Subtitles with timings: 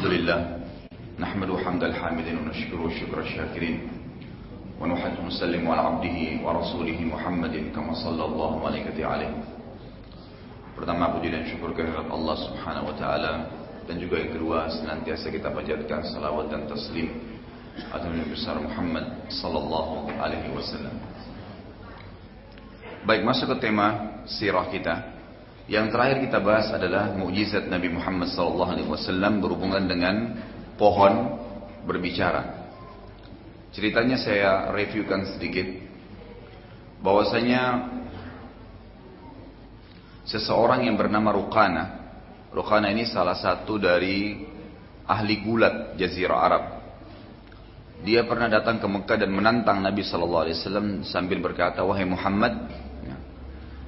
[0.00, 0.40] الحمد لله
[1.20, 3.76] نحمد حمد الحامدين ونشكره شكر الشاكرين
[4.80, 8.84] ونحن نسلم على عبده ورسوله محمد كما صلى الله عليه
[10.72, 13.32] Pertama puji dan syukur kehadirat Allah Subhanahu wa taala
[13.84, 17.20] dan juga yang kedua senantiasa kita panjatkan salawat dan taslim
[17.92, 20.96] atas Nabi besar Muhammad sallallahu alaihi wasallam.
[23.04, 25.19] Baik, masuk ke tema sirah kita.
[25.66, 30.38] Yang terakhir kita bahas adalah mukjizat Nabi Muhammad SAW berhubungan dengan
[30.80, 31.40] pohon
[31.84, 32.72] berbicara.
[33.70, 35.66] Ceritanya saya reviewkan sedikit.
[37.00, 37.62] Bahwasanya
[40.26, 41.84] seseorang yang bernama Rukana.
[42.50, 44.42] Rukana ini salah satu dari
[45.06, 46.64] ahli gulat Jazirah Arab.
[48.00, 52.56] Dia pernah datang ke Mekah dan menantang Nabi SAW sambil berkata, wahai Muhammad,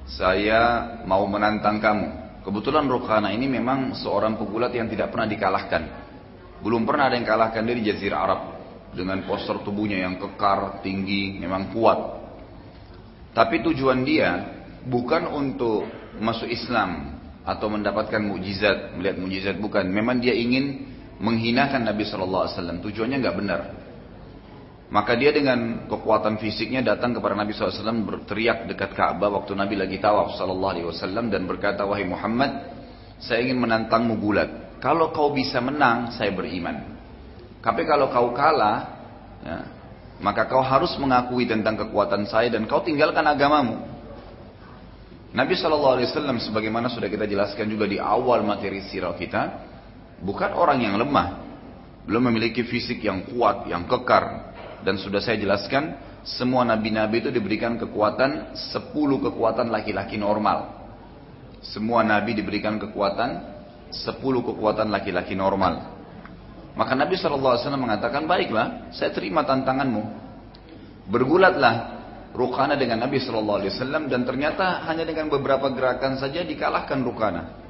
[0.07, 0.61] saya
[1.07, 2.07] mau menantang kamu.
[2.43, 5.83] Kebetulan Rukana ini memang seorang pegulat yang tidak pernah dikalahkan.
[6.59, 8.41] Belum pernah ada yang kalahkan dia di Jazirah Arab.
[8.93, 11.97] Dengan postur tubuhnya yang kekar, tinggi, memang kuat.
[13.33, 14.53] Tapi tujuan dia
[14.85, 15.89] bukan untuk
[16.21, 19.89] masuk Islam atau mendapatkan mujizat, melihat mujizat bukan.
[19.89, 22.77] Memang dia ingin menghinakan Nabi Shallallahu Alaihi Wasallam.
[22.85, 23.61] Tujuannya nggak benar.
[24.93, 29.97] Maka dia dengan kekuatan fisiknya datang kepada Nabi SAW berteriak dekat Ka'bah waktu Nabi lagi
[29.97, 32.69] tawaf SAW dan berkata, Wahai Muhammad,
[33.17, 34.77] saya ingin menantangmu bulat.
[34.77, 36.93] Kalau kau bisa menang, saya beriman.
[37.57, 38.77] Tapi kalau kau kalah,
[39.41, 39.57] ya,
[40.21, 43.81] maka kau harus mengakui tentang kekuatan saya dan kau tinggalkan agamamu.
[45.33, 46.05] Nabi SAW
[46.37, 49.41] sebagaimana sudah kita jelaskan juga di awal materi sirah kita,
[50.21, 51.41] bukan orang yang lemah.
[52.05, 54.52] Belum memiliki fisik yang kuat, yang kekar,
[54.83, 58.91] dan sudah saya jelaskan, semua nabi-nabi itu diberikan kekuatan 10
[59.31, 60.83] kekuatan laki-laki normal.
[61.63, 63.29] Semua nabi diberikan kekuatan
[63.91, 65.93] 10 kekuatan laki-laki normal.
[66.73, 70.25] Maka Nabi SAW mengatakan, baiklah, saya terima tantanganmu.
[71.05, 72.01] Bergulatlah
[72.33, 73.61] Rukana dengan Nabi SAW
[74.09, 77.61] dan ternyata hanya dengan beberapa gerakan saja dikalahkan Rukana.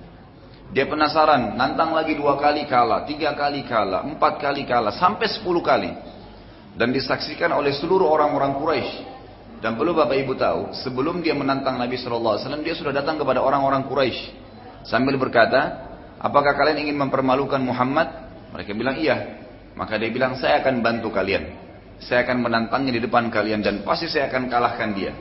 [0.71, 5.59] Dia penasaran, nantang lagi dua kali kalah, tiga kali kalah, empat kali kalah, sampai sepuluh
[5.59, 5.91] kali
[6.73, 8.93] dan disaksikan oleh seluruh orang-orang Quraisy.
[9.63, 13.87] Dan perlu Bapak Ibu tahu, sebelum dia menantang Nabi SAW, dia sudah datang kepada orang-orang
[13.87, 14.43] Quraisy
[14.83, 15.87] sambil berkata,
[16.19, 18.11] apakah kalian ingin mempermalukan Muhammad?
[18.51, 19.41] Mereka bilang iya.
[19.73, 21.63] Maka dia bilang, saya akan bantu kalian.
[22.03, 25.15] Saya akan menantangnya di depan kalian dan pasti saya akan kalahkan dia.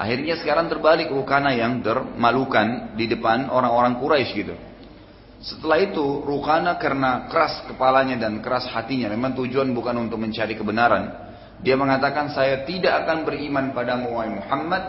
[0.00, 4.56] Akhirnya sekarang terbalik Rukana yang termalukan di depan orang-orang Quraisy gitu.
[5.40, 11.32] Setelah itu Rukana karena keras kepalanya dan keras hatinya, memang tujuan bukan untuk mencari kebenaran.
[11.64, 14.82] Dia mengatakan saya tidak akan beriman wahai Muhammad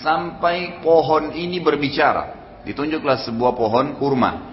[0.00, 2.40] sampai pohon ini berbicara.
[2.64, 4.50] Ditunjuklah sebuah pohon kurma.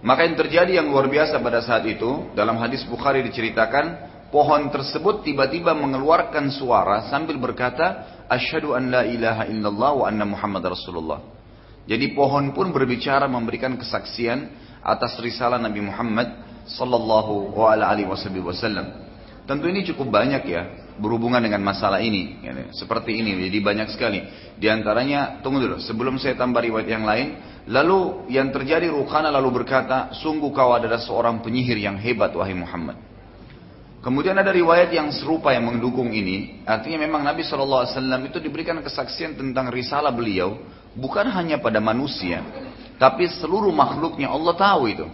[0.00, 5.20] Maka yang terjadi yang luar biasa pada saat itu dalam hadis Bukhari diceritakan pohon tersebut
[5.20, 11.39] tiba-tiba mengeluarkan suara sambil berkata asyhadu an la ilaha illallah wa anna muhammad rasulullah.
[11.90, 14.46] Jadi pohon pun berbicara memberikan kesaksian
[14.78, 16.28] atas risalah Nabi Muhammad
[16.70, 19.10] sallallahu alaihi wasallam.
[19.42, 20.62] Tentu ini cukup banyak ya
[21.02, 22.38] berhubungan dengan masalah ini.
[22.70, 24.22] Seperti ini, jadi banyak sekali.
[24.54, 27.34] Di antaranya, tunggu dulu, sebelum saya tambah riwayat yang lain,
[27.66, 33.09] lalu yang terjadi Rukana lalu berkata, sungguh kau adalah seorang penyihir yang hebat wahai Muhammad.
[34.00, 37.84] Kemudian ada riwayat yang serupa yang mendukung ini, artinya memang Nabi SAW
[38.24, 40.56] itu diberikan kesaksian tentang risalah beliau
[40.96, 42.40] bukan hanya pada manusia,
[42.96, 45.06] tapi seluruh makhluknya Allah tahu itu.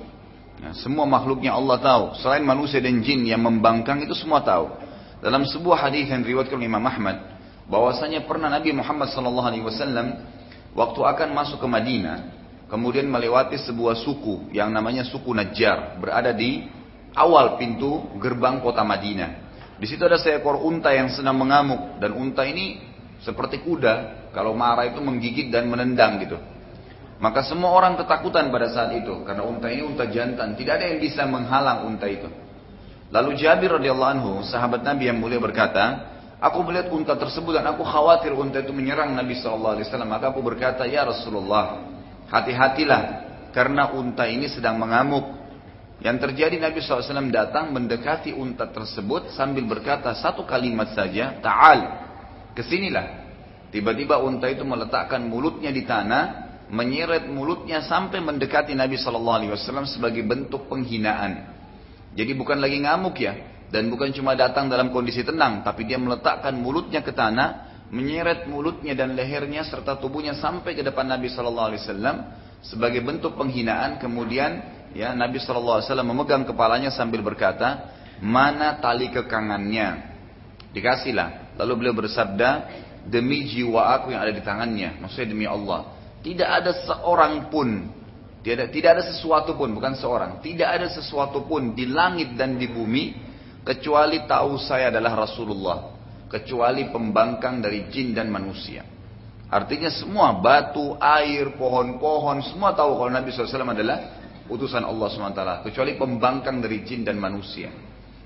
[0.63, 2.05] Ya, semua makhluknya Allah tahu.
[2.23, 4.73] Selain manusia dan jin yang membangkang itu semua tahu.
[5.21, 7.37] Dalam sebuah hadis yang riwayatkan Imam Ahmad,
[7.67, 9.83] bahwasanya pernah Nabi Muhammad SAW
[10.79, 12.19] waktu akan masuk ke Madinah,
[12.71, 16.65] kemudian melewati sebuah suku yang namanya suku Najjar, berada di
[17.17, 19.49] awal pintu gerbang kota Madinah.
[19.81, 22.81] Di situ ada seekor unta yang sedang mengamuk dan unta ini
[23.25, 26.37] seperti kuda kalau marah itu menggigit dan menendang gitu.
[27.17, 31.01] Maka semua orang ketakutan pada saat itu karena unta ini unta jantan, tidak ada yang
[31.01, 32.29] bisa menghalang unta itu.
[33.09, 37.85] Lalu Jabir radhiyallahu anhu, sahabat Nabi yang mulia berkata, aku melihat unta tersebut dan aku
[37.85, 40.11] khawatir unta itu menyerang Nabi sallallahu alaihi wasallam.
[40.13, 41.81] Maka aku berkata, "Ya Rasulullah,
[42.29, 43.03] hati-hatilah
[43.57, 45.46] karena unta ini sedang mengamuk."
[45.97, 51.81] Yang terjadi Nabi SAW datang mendekati unta tersebut sambil berkata satu kalimat saja, Ta'al,
[52.53, 53.25] ke sinilah.
[53.73, 56.25] Tiba-tiba unta itu meletakkan mulutnya di tanah,
[56.69, 61.57] menyeret mulutnya sampai mendekati Nabi Wasallam sebagai bentuk penghinaan.
[62.13, 63.35] Jadi bukan lagi ngamuk ya,
[63.73, 68.93] dan bukan cuma datang dalam kondisi tenang, tapi dia meletakkan mulutnya ke tanah, menyeret mulutnya
[68.93, 72.17] dan lehernya serta tubuhnya sampai ke depan Nabi Wasallam
[72.61, 73.97] sebagai bentuk penghinaan.
[73.97, 77.93] Kemudian ya Nabi SAW memegang kepalanya sambil berkata,
[78.25, 80.17] mana tali kekangannya?
[80.73, 81.57] Dikasihlah.
[81.61, 82.51] Lalu beliau bersabda,
[83.09, 85.01] demi jiwa aku yang ada di tangannya.
[85.01, 85.93] Maksudnya demi Allah.
[86.25, 87.93] Tidak ada seorang pun,
[88.43, 90.43] tidak, tidak ada sesuatu pun, bukan seorang.
[90.43, 93.15] Tidak ada sesuatu pun di langit dan di bumi,
[93.63, 95.79] kecuali tahu saya adalah Rasulullah.
[96.27, 98.83] Kecuali pembangkang dari jin dan manusia.
[99.47, 105.43] Artinya semua batu, air, pohon-pohon, semua tahu kalau Nabi SAW adalah utusan Allah SWT.
[105.71, 107.71] Kecuali pembangkang dari jin dan manusia.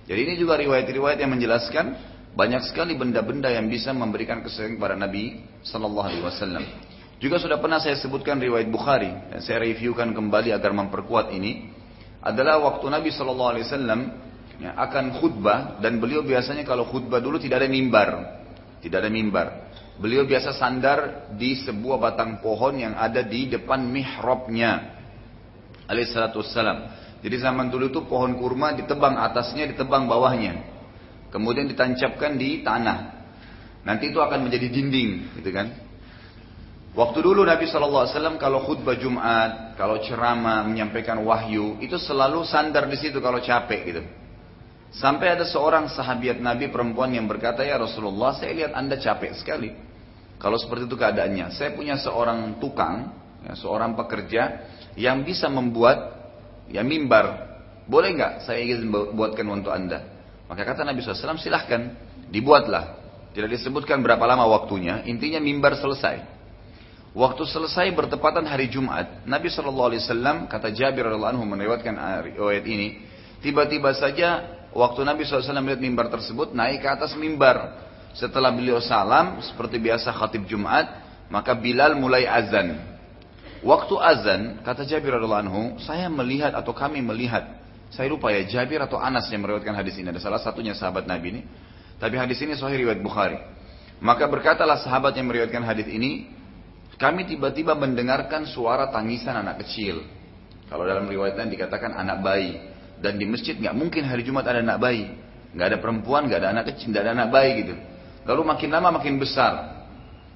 [0.06, 1.86] Jadi ini juga riwayat-riwayat yang menjelaskan
[2.34, 5.24] banyak sekali benda-benda yang bisa memberikan kesenangan kepada Nabi
[5.66, 6.22] Sallallahu.
[7.20, 11.68] Juga sudah pernah saya sebutkan riwayat Bukhari dan saya reviewkan kembali agar memperkuat ini
[12.24, 14.00] adalah waktu Nabi Wasallam
[14.60, 18.08] ya, akan khutbah dan beliau biasanya kalau khutbah dulu tidak ada mimbar,
[18.80, 19.46] tidak ada mimbar.
[20.00, 24.99] Beliau biasa sandar di sebuah batang pohon yang ada di depan mihrabnya.
[25.90, 26.78] Alaihissalatu wassalam.
[27.20, 30.62] Jadi zaman dulu itu pohon kurma ditebang atasnya, ditebang bawahnya.
[31.34, 33.20] Kemudian ditancapkan di tanah.
[33.82, 35.90] Nanti itu akan menjadi dinding, gitu kan?
[36.90, 38.10] Waktu dulu Nabi SAW
[38.40, 44.02] kalau khutbah Jumat, kalau ceramah, menyampaikan wahyu, itu selalu sandar di situ kalau capek gitu.
[44.90, 49.70] Sampai ada seorang sahabiat Nabi perempuan yang berkata, ya Rasulullah, saya lihat anda capek sekali.
[50.40, 53.14] Kalau seperti itu keadaannya, saya punya seorang tukang,
[53.46, 54.66] ya, seorang pekerja
[54.98, 56.16] yang bisa membuat
[56.70, 57.50] ya mimbar.
[57.90, 60.06] Boleh nggak saya ingin buatkan untuk anda?
[60.50, 61.94] Maka kata Nabi SAW, silahkan,
[62.30, 62.98] dibuatlah.
[63.30, 66.22] Tidak disebutkan berapa lama waktunya, intinya mimbar selesai.
[67.14, 73.02] Waktu selesai bertepatan hari Jumat, Nabi SAW kata Jabir radhiallahu anhu melewatkan ayat ini,
[73.42, 77.86] tiba-tiba saja waktu Nabi SAW melihat mimbar tersebut naik ke atas mimbar.
[78.14, 80.86] Setelah beliau salam, seperti biasa khatib Jumat,
[81.30, 82.89] maka Bilal mulai azan.
[83.60, 87.60] Waktu azan, kata Jabir radhiallahu anhu, saya melihat atau kami melihat,
[87.92, 91.38] saya lupa ya Jabir atau Anas yang meriwayatkan hadis ini, ada salah satunya sahabat Nabi
[91.38, 91.42] ini.
[92.00, 93.36] Tapi hadis ini sahih riwayat Bukhari.
[94.00, 96.32] Maka berkatalah sahabat yang meriwayatkan hadis ini,
[96.96, 100.04] kami tiba-tiba mendengarkan suara tangisan anak kecil.
[100.72, 102.56] Kalau dalam riwayatnya dikatakan anak bayi.
[103.00, 105.08] Dan di masjid nggak mungkin hari Jumat ada anak bayi.
[105.52, 107.74] Nggak ada perempuan, nggak ada anak kecil, nggak ada anak bayi gitu.
[108.28, 109.52] Lalu makin lama makin besar.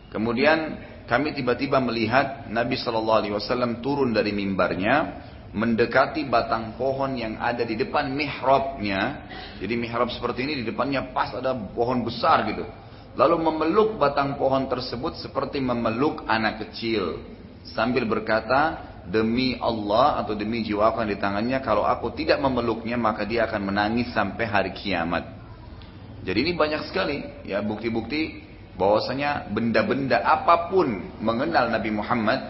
[0.09, 5.25] Kemudian kami tiba-tiba melihat Nabi Shallallahu Alaihi Wasallam turun dari mimbarnya,
[5.55, 9.31] mendekati batang pohon yang ada di depan mihrabnya.
[9.61, 12.65] Jadi mihrab seperti ini di depannya pas ada pohon besar gitu.
[13.15, 17.23] Lalu memeluk batang pohon tersebut seperti memeluk anak kecil.
[17.71, 23.47] Sambil berkata, demi Allah atau demi jiwaku di tangannya, kalau aku tidak memeluknya maka dia
[23.47, 25.31] akan menangis sampai hari kiamat.
[26.25, 28.44] Jadi ini banyak sekali ya bukti-bukti
[28.75, 32.41] bahwasanya benda-benda apa pun mengenal Nabi Muhammad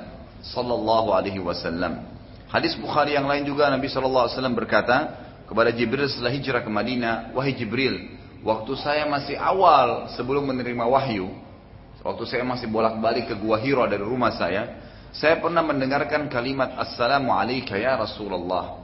[0.41, 2.05] sallallahu alaihi wasallam.
[2.49, 4.97] Hadis Bukhari yang lain juga Nabi sallallahu alaihi wasallam berkata
[5.45, 11.29] kepada Jibril setelah hijrah ke Madinah, "Wahai Jibril, waktu saya masih awal sebelum menerima wahyu,
[12.05, 14.81] waktu saya masih bolak-balik ke Gua Hiro dari rumah saya,
[15.13, 18.81] saya pernah mendengarkan kalimat Assalamu alayka ya Rasulullah.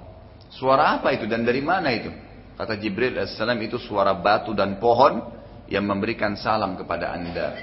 [0.51, 2.11] Suara apa itu dan dari mana itu?
[2.59, 5.40] Kata Jibril AS itu suara batu dan pohon
[5.71, 7.55] yang memberikan salam kepada anda.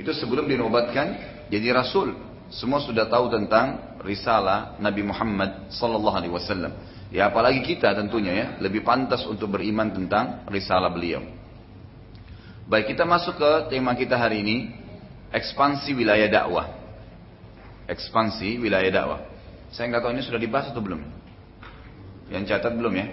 [0.00, 1.06] Itu sebelum dinobatkan
[1.52, 2.16] jadi rasul.
[2.52, 6.72] Semua sudah tahu tentang risalah Nabi Muhammad sallallahu alaihi wasallam.
[7.12, 11.20] Ya apalagi kita tentunya ya, lebih pantas untuk beriman tentang risalah beliau.
[12.64, 14.56] Baik, kita masuk ke tema kita hari ini,
[15.28, 16.72] ekspansi wilayah dakwah.
[17.84, 19.20] Ekspansi wilayah dakwah.
[19.76, 21.04] Saya nggak tahu ini sudah dibahas atau belum.
[22.32, 23.06] Yang catat belum ya?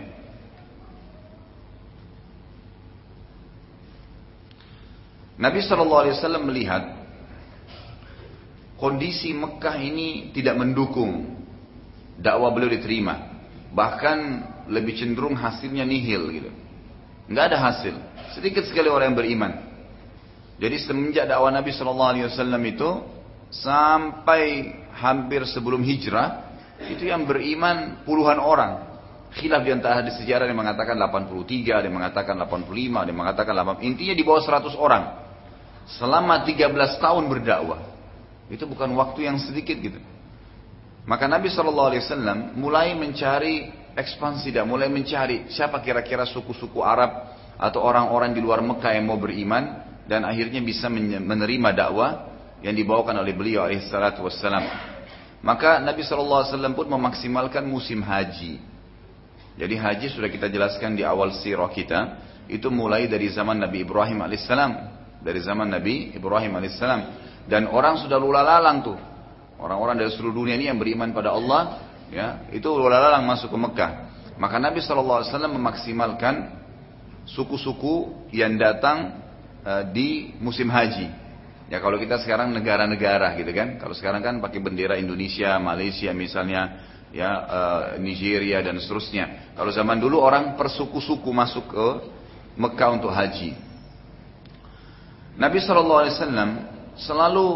[5.39, 6.99] Nabi Wasallam melihat
[8.75, 11.39] kondisi Mekah ini tidak mendukung
[12.19, 13.39] dakwah beliau diterima,
[13.71, 16.51] bahkan lebih cenderung hasilnya nihil gitu,
[17.31, 17.95] nggak ada hasil,
[18.35, 19.51] sedikit sekali orang yang beriman.
[20.59, 22.89] Jadi semenjak dakwah Nabi Wasallam itu
[23.47, 26.51] sampai hampir sebelum hijrah
[26.91, 28.91] itu yang beriman puluhan orang.
[29.29, 33.53] Khilaf di antara hadis sejarah yang mengatakan 83, ada yang mengatakan 85, ada yang mengatakan
[33.53, 33.85] 8.
[33.85, 35.28] Intinya di bawah 100 orang
[35.97, 37.81] selama 13 tahun berdakwah.
[38.49, 39.97] Itu bukan waktu yang sedikit gitu.
[41.09, 48.33] Maka Nabi SAW mulai mencari ekspansi dan mulai mencari siapa kira-kira suku-suku Arab atau orang-orang
[48.33, 52.29] di luar Mekah yang mau beriman dan akhirnya bisa menerima dakwah
[52.61, 54.65] yang dibawakan oleh beliau alaihissalatu wassalam.
[55.39, 58.59] Maka Nabi SAW pun memaksimalkan musim haji.
[59.55, 61.99] Jadi haji sudah kita jelaskan di awal sirah kita,
[62.51, 67.01] itu mulai dari zaman Nabi Ibrahim alaihissalam dari zaman Nabi Ibrahim alaihissalam
[67.47, 68.97] dan orang sudah lula lalang tuh
[69.59, 73.91] orang-orang dari seluruh dunia ini yang beriman pada Allah ya itu lalang masuk ke Mekah.
[74.39, 76.59] Maka Nabi SAW memaksimalkan
[77.27, 79.19] suku-suku yang datang
[79.67, 81.11] uh, di musim haji.
[81.69, 86.81] Ya kalau kita sekarang negara-negara gitu kan, kalau sekarang kan pakai bendera Indonesia, Malaysia misalnya,
[87.13, 89.53] ya uh, Nigeria dan seterusnya.
[89.53, 91.87] Kalau zaman dulu orang persuku-suku masuk ke
[92.57, 93.53] Mekah untuk haji.
[95.37, 96.09] Nabi SAW
[96.97, 97.47] selalu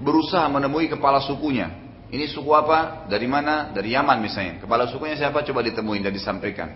[0.00, 1.70] berusaha menemui kepala sukunya.
[2.14, 3.10] Ini suku apa?
[3.10, 3.74] Dari mana?
[3.74, 4.62] Dari Yaman misalnya.
[4.62, 5.42] Kepala sukunya siapa?
[5.42, 6.68] Coba ditemuin dan disampaikan.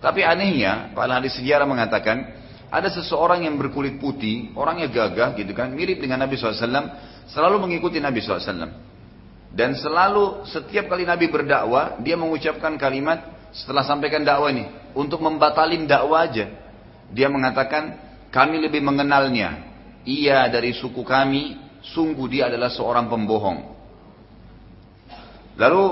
[0.00, 2.16] Tapi anehnya, para ahli sejarah mengatakan,
[2.68, 6.60] ada seseorang yang berkulit putih, orangnya gagah gitu kan, mirip dengan Nabi SAW,
[7.30, 8.72] selalu mengikuti Nabi SAW.
[9.56, 13.24] Dan selalu setiap kali Nabi berdakwah, dia mengucapkan kalimat
[13.56, 16.52] setelah sampaikan dakwah ini, untuk membatalin dakwah aja.
[17.08, 17.96] Dia mengatakan,
[18.28, 19.75] kami lebih mengenalnya.
[20.06, 23.74] Ia dari suku kami, sungguh dia adalah seorang pembohong.
[25.58, 25.84] Lalu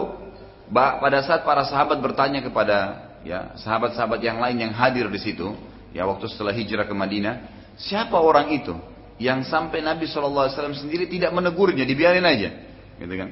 [0.73, 5.51] pada saat para sahabat bertanya kepada ya sahabat-sahabat yang lain yang hadir di situ,
[5.91, 7.35] ya waktu setelah hijrah ke Madinah,
[7.75, 8.77] siapa orang itu
[9.19, 12.51] yang sampai Nabi SAW sendiri tidak menegurnya, dibiarin aja,
[12.99, 13.31] gitu kan?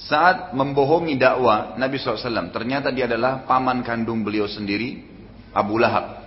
[0.00, 5.04] Saat membohongi dakwah Nabi SAW, ternyata dia adalah paman kandung beliau sendiri,
[5.52, 6.24] Abu Lahab.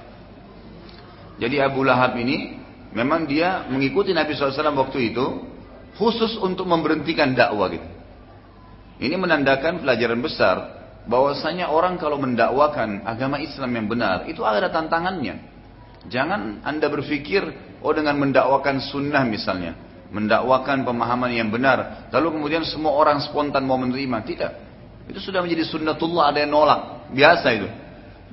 [1.41, 2.62] Jadi Abu Lahab ini
[2.93, 5.25] memang dia mengikuti Nabi SAW waktu itu
[5.97, 7.87] khusus untuk memberhentikan dakwah gitu.
[9.03, 10.57] Ini menandakan pelajaran besar
[11.09, 15.51] bahwasanya orang kalau mendakwakan agama Islam yang benar itu ada tantangannya.
[16.07, 17.43] Jangan Anda berpikir
[17.83, 19.75] oh dengan mendakwakan sunnah misalnya,
[20.13, 24.17] mendakwakan pemahaman yang benar, lalu kemudian semua orang spontan mau menerima.
[24.23, 24.51] Tidak.
[25.11, 27.11] Itu sudah menjadi sunnatullah ada yang nolak.
[27.11, 27.67] Biasa itu.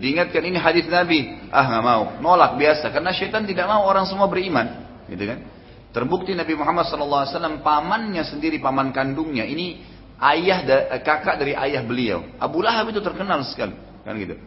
[0.01, 4.33] Diingatkan ini hadis Nabi, ah nggak mau, nolak biasa karena syaitan tidak mau orang semua
[4.33, 4.65] beriman,
[5.13, 5.45] gitu kan?
[5.93, 9.85] Terbukti Nabi Muhammad SAW pamannya sendiri paman kandungnya ini
[10.17, 12.25] ayah eh, kakak dari ayah beliau.
[12.41, 14.41] Abu Lahab itu terkenal sekali, kan gitu.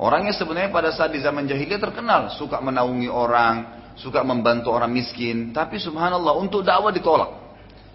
[0.00, 3.56] Orangnya sebenarnya pada saat di zaman jahiliyah terkenal, suka menaungi orang,
[4.00, 7.44] suka membantu orang miskin, tapi subhanallah untuk dakwah ditolak.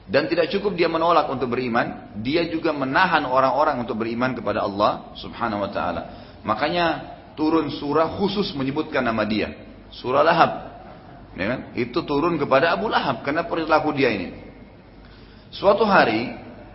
[0.06, 5.14] Dan tidak cukup dia menolak untuk beriman, dia juga menahan orang-orang untuk beriman kepada Allah
[5.18, 6.02] Subhanahu wa taala.
[6.42, 9.54] Makanya turun surah khusus menyebutkan nama dia.
[9.94, 10.52] Surah Lahab.
[11.38, 11.60] Ya kan?
[11.78, 14.36] Itu turun kepada Abu Lahab karena perilaku dia ini.
[15.52, 16.32] Suatu hari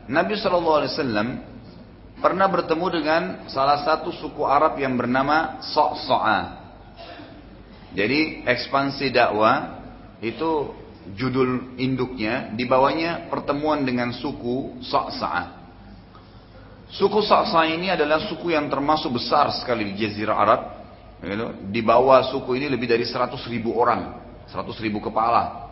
[0.06, 0.84] Nabi SAW
[2.20, 6.64] pernah bertemu dengan salah satu suku Arab yang bernama So'so'a.
[7.96, 9.80] Jadi ekspansi dakwah
[10.20, 10.72] itu
[11.16, 15.55] judul induknya dibawanya pertemuan dengan suku So'so'a.
[16.86, 20.60] Suku So'so'a ini adalah suku yang termasuk besar sekali di Jazirah Arab.
[21.18, 21.46] Gitu.
[21.72, 25.66] Di bawah suku ini lebih dari 100 ribu orang, 100 ribu kepala.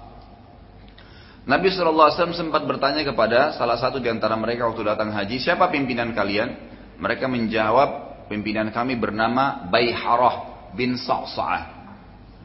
[1.44, 6.16] Nabi SAW sempat bertanya kepada salah satu di antara mereka waktu datang haji, siapa pimpinan
[6.16, 6.72] kalian?
[6.96, 11.84] Mereka menjawab, pimpinan kami bernama Bayharah bin Sa'sa'ah.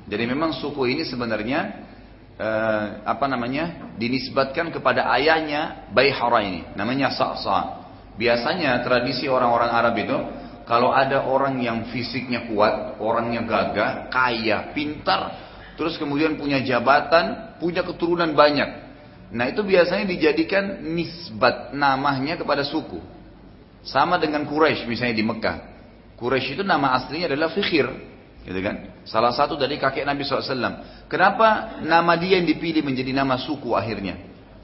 [0.04, 1.60] Jadi memang suku ini sebenarnya
[2.36, 7.79] eh, apa namanya dinisbatkan kepada ayahnya Bayharah ini, namanya Sa'sa'ah.
[8.20, 10.18] Biasanya tradisi orang-orang Arab itu
[10.68, 15.34] kalau ada orang yang fisiknya kuat, orangnya gagah, kaya, pintar,
[15.80, 18.90] terus kemudian punya jabatan, punya keturunan banyak,
[19.30, 22.98] Nah itu biasanya dijadikan nisbat namanya kepada suku.
[23.86, 25.58] Sama dengan Quraisy misalnya di Mekah.
[26.18, 27.88] Quraisy itu nama aslinya adalah Fikhir.
[28.44, 29.06] Gitu kan?
[29.06, 31.06] Salah satu dari kakek Nabi SAW.
[31.06, 34.18] Kenapa nama dia yang dipilih menjadi nama suku akhirnya?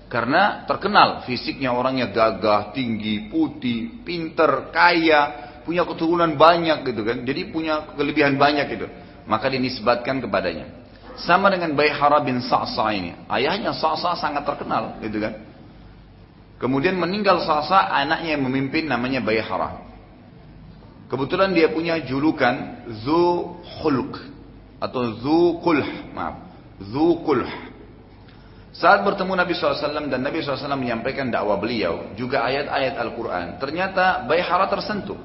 [0.06, 5.22] Karena terkenal fisiknya orangnya gagah, tinggi, putih, pinter, kaya,
[5.66, 7.26] punya keturunan banyak gitu kan.
[7.26, 8.88] Jadi punya kelebihan banyak gitu.
[9.26, 10.86] Maka dinisbatkan kepadanya.
[11.18, 13.18] Sama dengan Bayhara bin Sa'sa ini.
[13.26, 15.34] Ayahnya Sa'sa sangat terkenal, gitu kan.
[16.62, 19.82] Kemudian meninggal Sa'sa, anaknya yang memimpin namanya Bayhara.
[21.10, 23.58] Kebetulan dia punya julukan Zu
[24.82, 26.46] atau Zu Kulh, maaf,
[26.82, 27.75] Zu Kulh.
[28.75, 34.67] Saat bertemu Nabi SAW dan Nabi SAW menyampaikan dakwah beliau, juga ayat-ayat Al-Quran, ternyata Bayhara
[34.67, 35.15] tersentuh.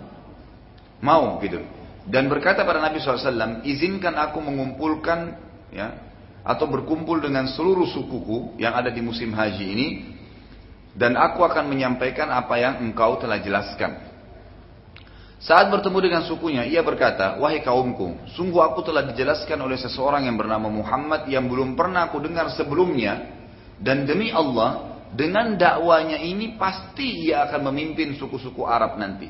[1.03, 1.59] Mau gitu.
[2.07, 5.35] Dan berkata pada Nabi SAW, izinkan aku mengumpulkan
[5.75, 5.99] ya
[6.47, 9.89] atau berkumpul dengan seluruh sukuku yang ada di musim haji ini
[10.95, 14.11] dan aku akan menyampaikan apa yang engkau telah jelaskan.
[15.41, 20.37] Saat bertemu dengan sukunya, ia berkata, Wahai kaumku, sungguh aku telah dijelaskan oleh seseorang yang
[20.37, 23.40] bernama Muhammad yang belum pernah aku dengar sebelumnya.
[23.81, 29.27] Dan demi Allah, dengan dakwanya ini pasti ia akan memimpin suku-suku Arab nanti.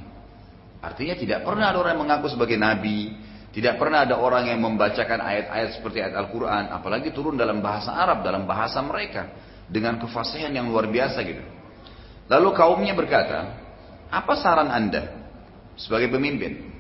[0.83, 3.15] Artinya tidak pernah ada orang yang mengaku sebagai nabi,
[3.55, 8.27] tidak pernah ada orang yang membacakan ayat-ayat seperti ayat Al-Quran, apalagi turun dalam bahasa Arab,
[8.27, 9.31] dalam bahasa mereka,
[9.71, 11.43] dengan kefasihan yang luar biasa gitu.
[12.31, 13.59] Lalu kaumnya berkata,
[14.11, 15.15] Apa saran anda
[15.79, 16.71] sebagai pemimpin?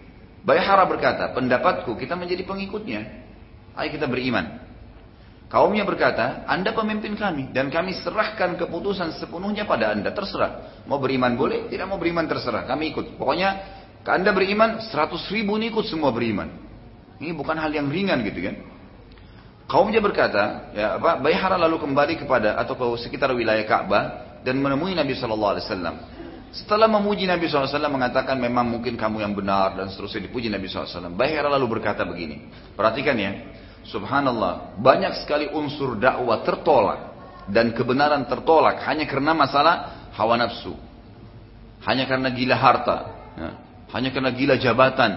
[0.41, 3.00] Bayhara berkata, pendapatku kita menjadi pengikutnya.
[3.77, 4.70] Ayo kita beriman.
[5.50, 10.14] Kaumnya berkata, anda pemimpin kami dan kami serahkan keputusan sepenuhnya pada anda.
[10.14, 10.87] Terserah.
[10.87, 12.71] Mau beriman boleh, tidak mau beriman terserah.
[12.71, 13.19] Kami ikut.
[13.19, 13.59] Pokoknya
[14.07, 16.47] anda beriman, seratus ribu ini ikut semua beriman.
[17.19, 18.62] Ini bukan hal yang ringan gitu kan.
[19.66, 21.19] Kaumnya berkata, ya apa?
[21.19, 25.97] Bayhara lalu kembali kepada atau ke sekitar wilayah Ka'bah dan menemui Nabi Shallallahu Alaihi Wasallam.
[26.50, 31.14] Setelah memuji Nabi SAW mengatakan memang mungkin kamu yang benar dan seterusnya dipuji Nabi SAW.
[31.14, 32.50] Bayhara lalu berkata begini.
[32.75, 33.30] Perhatikan ya.
[33.87, 34.77] Subhanallah.
[34.77, 37.01] Banyak sekali unsur dakwah tertolak.
[37.51, 39.75] Dan kebenaran tertolak hanya karena masalah
[40.15, 40.77] hawa nafsu.
[41.83, 42.99] Hanya karena gila harta.
[43.35, 43.51] Ya.
[43.91, 45.13] Hanya karena gila jabatan.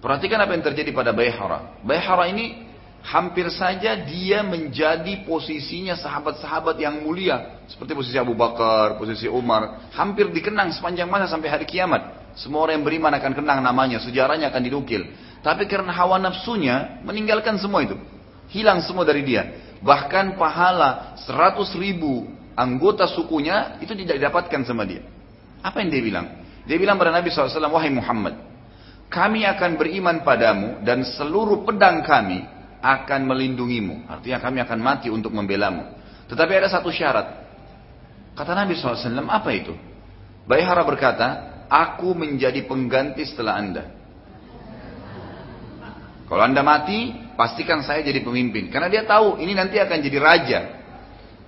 [0.00, 1.78] Perhatikan apa yang terjadi pada Bayhara.
[1.84, 2.72] Bayhara ini
[3.02, 10.30] hampir saja dia menjadi posisinya sahabat-sahabat yang mulia seperti posisi Abu Bakar, posisi Umar, hampir
[10.30, 12.34] dikenang sepanjang masa sampai hari kiamat.
[12.38, 15.04] Semua orang yang beriman akan kenang namanya, sejarahnya akan dinukil.
[15.42, 17.98] Tapi karena hawa nafsunya meninggalkan semua itu,
[18.54, 19.74] hilang semua dari dia.
[19.82, 25.02] Bahkan pahala 100 ribu anggota sukunya itu tidak didapatkan sama dia.
[25.62, 26.26] Apa yang dia bilang?
[26.62, 28.38] Dia bilang pada Nabi SAW, Wahai Muhammad,
[29.10, 32.46] kami akan beriman padamu dan seluruh pedang kami
[32.78, 34.06] akan melindungimu.
[34.06, 35.86] Artinya kami akan mati untuk membelamu.
[36.30, 37.42] Tetapi ada satu syarat.
[38.38, 39.74] Kata Nabi SAW, apa itu?
[40.46, 41.28] Bayhara berkata,
[41.66, 44.01] aku menjadi pengganti setelah anda.
[46.32, 48.72] Kalau anda mati, pastikan saya jadi pemimpin.
[48.72, 50.60] Karena dia tahu ini nanti akan jadi raja.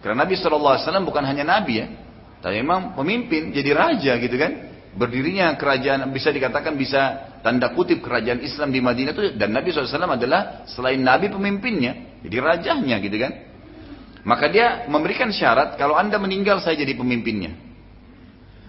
[0.05, 1.89] Karena Nabi SAW bukan hanya Nabi ya.
[2.45, 4.77] Tapi memang pemimpin, jadi raja gitu kan.
[4.93, 10.05] Berdirinya kerajaan, bisa dikatakan bisa tanda kutip kerajaan Islam di Madinah itu dan Nabi SAW
[10.05, 13.33] adalah selain Nabi pemimpinnya, jadi rajanya gitu kan.
[14.29, 17.57] Maka dia memberikan syarat kalau anda meninggal saya jadi pemimpinnya.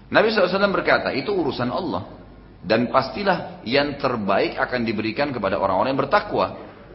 [0.08, 2.25] Nabi SAW berkata itu urusan Allah
[2.62, 6.46] dan pastilah yang terbaik akan diberikan kepada orang-orang yang bertakwa.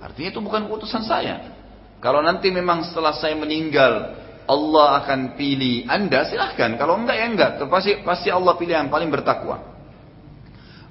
[0.02, 1.54] Artinya itu bukan keputusan saya.
[2.02, 4.18] Kalau nanti memang setelah saya meninggal
[4.50, 6.76] Allah akan pilih anda silahkan.
[6.76, 7.52] Kalau enggak ya enggak.
[7.70, 9.62] Pasti, pasti Allah pilih yang paling bertakwa.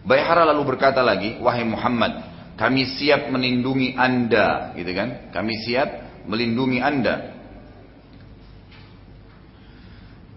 [0.07, 2.25] Bayhara lalu berkata lagi, wahai Muhammad,
[2.57, 5.29] kami siap melindungi anda, gitu kan?
[5.29, 5.89] Kami siap
[6.25, 7.37] melindungi anda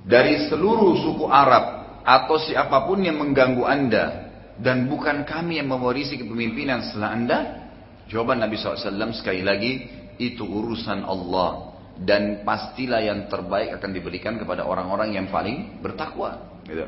[0.03, 4.05] dari seluruh suku Arab atau siapa pun yang mengganggu anda
[4.59, 7.39] dan bukan kami yang mewarisi kepemimpinan setelah anda.
[8.11, 9.89] Jawaban Nabi SAW sekali lagi
[10.21, 16.61] itu urusan Allah dan pastilah yang terbaik akan diberikan kepada orang-orang yang paling bertakwa.
[16.65, 16.85] Gitu.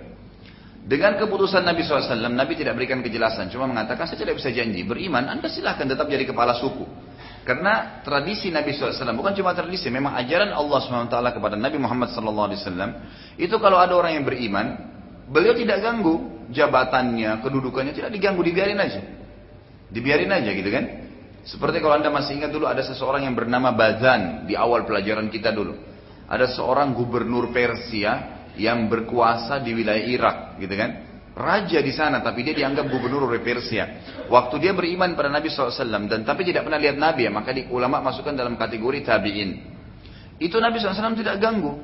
[0.85, 4.85] Dengan keputusan Nabi SAW, Nabi tidak berikan kejelasan, cuma mengatakan saya tidak bisa janji.
[4.85, 6.85] Beriman, Anda silahkan tetap jadi kepala suku.
[7.41, 12.53] Karena tradisi Nabi SAW, bukan cuma tradisi, memang ajaran Allah SWT kepada Nabi Muhammad SAW,
[13.37, 14.94] itu kalau ada orang yang beriman,
[15.29, 19.01] beliau tidak ganggu jabatannya, kedudukannya, tidak diganggu, dibiarin aja.
[19.89, 20.85] Dibiarin aja gitu kan.
[21.45, 25.53] Seperti kalau Anda masih ingat dulu ada seseorang yang bernama Bazan di awal pelajaran kita
[25.53, 25.77] dulu.
[26.25, 30.91] Ada seorang gubernur Persia yang berkuasa di wilayah Irak, gitu kan?
[31.35, 34.01] Raja di sana, tapi dia dianggap gubernur oleh Persia.
[34.25, 37.67] Waktu dia beriman pada Nabi SAW dan tapi tidak pernah lihat Nabi ya, maka di,
[37.69, 39.49] ulama masukkan dalam kategori tabiin.
[40.41, 41.77] Itu Nabi SAW tidak ganggu,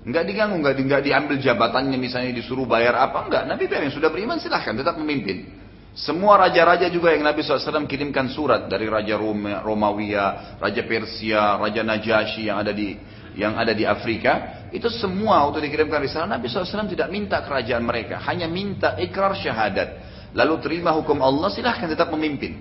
[0.00, 3.42] nggak diganggu, nggak, di, nggak diambil jabatannya misalnya disuruh bayar apa, enggak.
[3.44, 5.60] Nabi bilang sudah beriman silahkan tetap memimpin.
[5.90, 11.82] Semua raja-raja juga yang Nabi SAW kirimkan surat dari Raja Roma, Romawiya, Raja Persia, Raja
[11.82, 12.94] Najasyi yang ada di
[13.34, 18.22] yang ada di Afrika, itu semua waktu dikirimkan risalah Nabi SAW tidak minta kerajaan mereka,
[18.26, 20.10] hanya minta ikrar syahadat.
[20.34, 22.58] Lalu terima hukum Allah, silahkan tetap memimpin.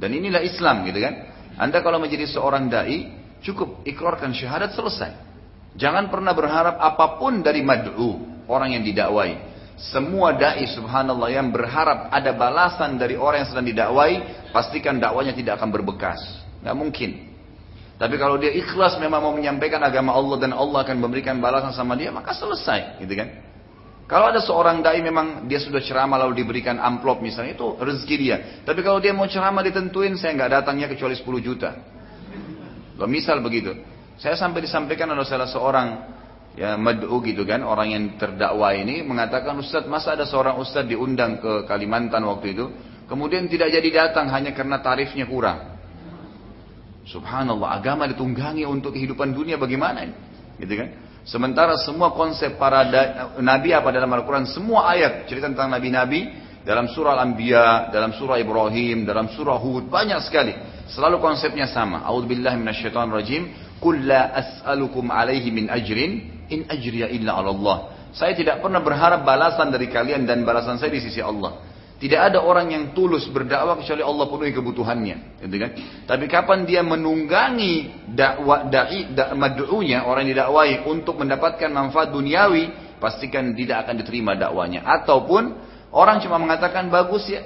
[0.00, 1.14] Dan inilah Islam gitu kan.
[1.60, 3.12] Anda kalau menjadi seorang da'i,
[3.44, 5.27] cukup ikrarkan syahadat selesai.
[5.78, 9.46] Jangan pernah berharap apa pun dari mad'u, orang yang didakwai.
[9.78, 14.14] Semua da'i subhanallah yang berharap ada balasan dari orang yang sedang didakwai,
[14.50, 16.18] pastikan dakwanya tidak akan berbekas.
[16.66, 17.10] Nggak mungkin.
[17.94, 21.94] Tapi kalau dia ikhlas memang mau menyampaikan agama Allah dan Allah akan memberikan balasan sama
[21.94, 23.30] dia, maka selesai, gitu kan?
[24.08, 28.36] Kalau ada seorang dai memang dia sudah ceramah lalu diberikan amplop misalnya itu rezeki dia.
[28.64, 31.70] Tapi kalau dia mau ceramah ditentuin saya nggak datangnya kecuali 10 juta.
[32.96, 33.76] Loh, misal begitu.
[34.18, 35.88] Saya sampai disampaikan oleh salah seorang
[36.58, 41.38] ya mad'u gitu kan, orang yang terdakwa ini mengatakan Ustaz, masa ada seorang ustaz diundang
[41.38, 42.66] ke Kalimantan waktu itu,
[43.06, 45.78] kemudian tidak jadi datang hanya karena tarifnya kurang.
[47.06, 50.14] Subhanallah, agama ditunggangi untuk kehidupan dunia bagaimana ini?
[50.58, 50.88] Gitu kan?
[51.22, 52.84] Sementara semua konsep para
[53.38, 56.26] nabi apa dalam Al-Quran, semua ayat cerita tentang nabi-nabi
[56.66, 60.52] dalam surah Al-Anbiya, dalam surah Ibrahim, dalam surah Hud, banyak sekali.
[60.88, 62.04] Selalu konsepnya sama.
[62.08, 63.42] Minasyaitonir rajim.
[63.78, 67.76] Qul as'alukum alaihi min ajrin in ajriya illa 'ala Allah.
[68.10, 71.62] Saya tidak pernah berharap balasan dari kalian dan balasan saya di sisi Allah.
[71.98, 75.70] Tidak ada orang yang tulus berdakwah kecuali Allah penuhi kebutuhannya, gitu kan?
[76.06, 82.94] Tapi kapan dia menunggangi dakwah dai da, mad'unya orang yang didakwai untuk mendapatkan manfaat duniawi,
[83.02, 84.86] pastikan tidak akan diterima dakwanya.
[84.86, 85.58] Ataupun
[85.90, 87.42] orang cuma mengatakan bagus ya,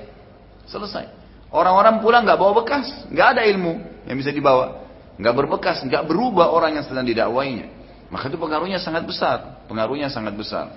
[0.69, 1.09] selesai.
[1.49, 4.82] Orang-orang pulang nggak bawa bekas, nggak ada ilmu yang bisa dibawa,
[5.21, 7.69] nggak berbekas, nggak berubah orang yang sedang didakwainya.
[8.13, 10.69] Maka itu pengaruhnya sangat besar, pengaruhnya sangat besar.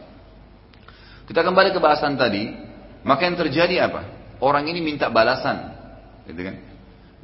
[1.28, 2.48] Kita kembali ke bahasan tadi,
[3.04, 4.02] maka yang terjadi apa?
[4.40, 5.74] Orang ini minta balasan.
[6.24, 6.56] Gitu kan?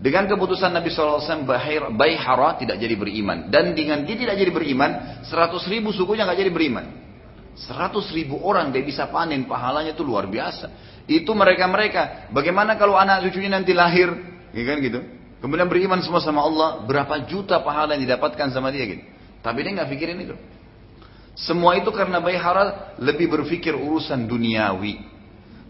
[0.01, 1.45] Dengan keputusan Nabi SAW,
[1.93, 3.53] Bayhara tidak jadi beriman.
[3.53, 6.85] Dan dengan dia tidak jadi beriman, 100 ribu sukunya nggak jadi beriman.
[7.53, 10.73] 100 ribu orang dia bisa panen, pahalanya itu luar biasa.
[11.05, 12.33] Itu mereka-mereka.
[12.33, 14.09] Bagaimana kalau anak cucunya nanti lahir,
[14.49, 14.99] gitu kan gitu.
[15.41, 19.03] Kemudian beriman semua sama Allah, berapa juta pahala yang didapatkan sama dia gitu.
[19.41, 20.37] Tapi dia nggak pikirin itu.
[21.33, 25.01] Semua itu karena Bayhara lebih berpikir urusan duniawi.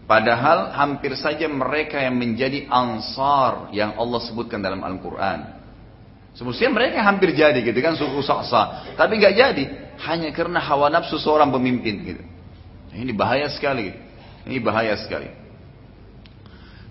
[0.04, 5.62] Padahal hampir saja mereka yang menjadi ansar yang Allah sebutkan dalam Al-Quran.
[6.36, 8.92] Semestinya mereka hampir jadi gitu kan suku saksa.
[8.92, 9.64] Tapi nggak jadi.
[10.04, 12.22] Hanya karena hawa nafsu seorang pemimpin gitu.
[12.92, 13.92] Ini bahaya sekali.
[14.44, 15.41] Ini bahaya sekali.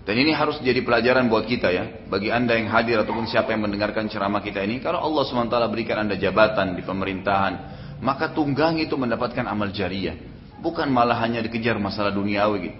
[0.02, 1.84] Dan ini harus jadi pelajaran buat kita ya.
[2.10, 4.82] Bagi anda yang hadir ataupun siapa yang mendengarkan ceramah kita ini.
[4.82, 7.54] Kalau Allah SWT berikan anda jabatan di pemerintahan.
[8.02, 10.18] Maka tunggang itu mendapatkan amal jariah.
[10.58, 12.78] Bukan malah hanya dikejar masalah duniawi gitu.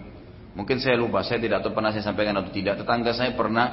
[0.52, 2.76] Mungkin saya lupa, saya tidak tahu pernah saya sampaikan atau tidak.
[2.84, 3.66] Tetangga saya pernah,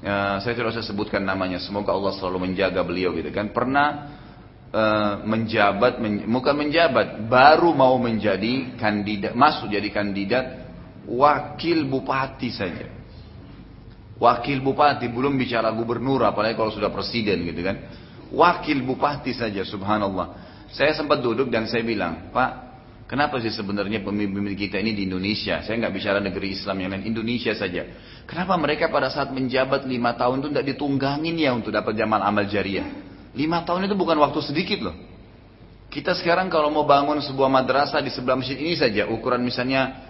[0.00, 1.60] uh, saya tidak usah sebutkan namanya.
[1.60, 3.52] Semoga Allah selalu menjaga beliau gitu kan.
[3.52, 3.86] Pernah
[4.72, 10.44] uh, menjabat, men, bukan menjabat, baru mau menjadi kandidat, masuk jadi kandidat
[11.08, 12.86] wakil bupati saja.
[14.18, 17.76] Wakil bupati belum bicara gubernur, apalagi kalau sudah presiden gitu kan.
[18.28, 20.46] Wakil bupati saja, subhanallah.
[20.68, 22.68] Saya sempat duduk dan saya bilang, Pak,
[23.08, 25.64] Kenapa sih sebenarnya pemimpin kita ini di Indonesia?
[25.64, 27.88] Saya nggak bicara negeri Islam yang lain, Indonesia saja.
[28.28, 32.44] Kenapa mereka pada saat menjabat lima tahun itu tidak ditunggangin ya untuk dapat jamal amal
[32.44, 32.84] jariah?
[33.32, 34.96] Lima tahun itu bukan waktu sedikit loh.
[35.88, 40.07] Kita sekarang kalau mau bangun sebuah madrasah di sebelah masjid ini saja, ukuran misalnya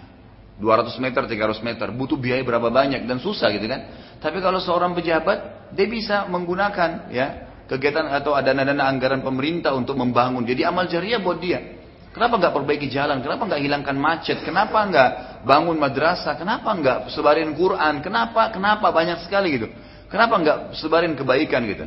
[0.59, 3.87] 200 meter, 300 meter, butuh biaya berapa banyak dan susah gitu kan.
[4.19, 7.27] Tapi kalau seorang pejabat, dia bisa menggunakan ya
[7.71, 10.43] kegiatan atau dana-dana anggaran pemerintah untuk membangun.
[10.43, 11.79] Jadi amal jariah buat dia.
[12.11, 13.23] Kenapa nggak perbaiki jalan?
[13.23, 14.43] Kenapa nggak hilangkan macet?
[14.43, 15.09] Kenapa nggak
[15.47, 16.35] bangun madrasah?
[16.35, 18.03] Kenapa nggak sebarin Quran?
[18.03, 18.51] Kenapa?
[18.51, 19.67] Kenapa banyak sekali gitu?
[20.11, 21.85] Kenapa nggak sebarin kebaikan gitu?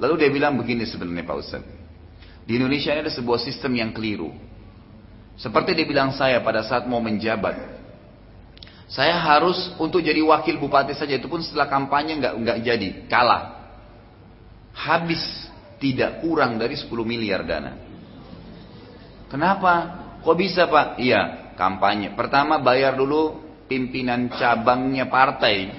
[0.00, 1.62] Lalu dia bilang begini sebenarnya Pak Ustaz.
[2.48, 4.32] Di Indonesia ini ada sebuah sistem yang keliru.
[5.36, 7.79] Seperti dia bilang saya pada saat mau menjabat.
[8.90, 13.70] Saya harus untuk jadi wakil bupati saja itu pun setelah kampanye nggak nggak jadi, kalah.
[14.74, 15.22] Habis
[15.78, 17.78] tidak kurang dari 10 miliar dana.
[19.30, 19.74] Kenapa?
[20.26, 20.98] Kok bisa pak?
[20.98, 22.18] Iya, kampanye.
[22.18, 23.38] Pertama bayar dulu
[23.70, 25.70] pimpinan cabangnya partai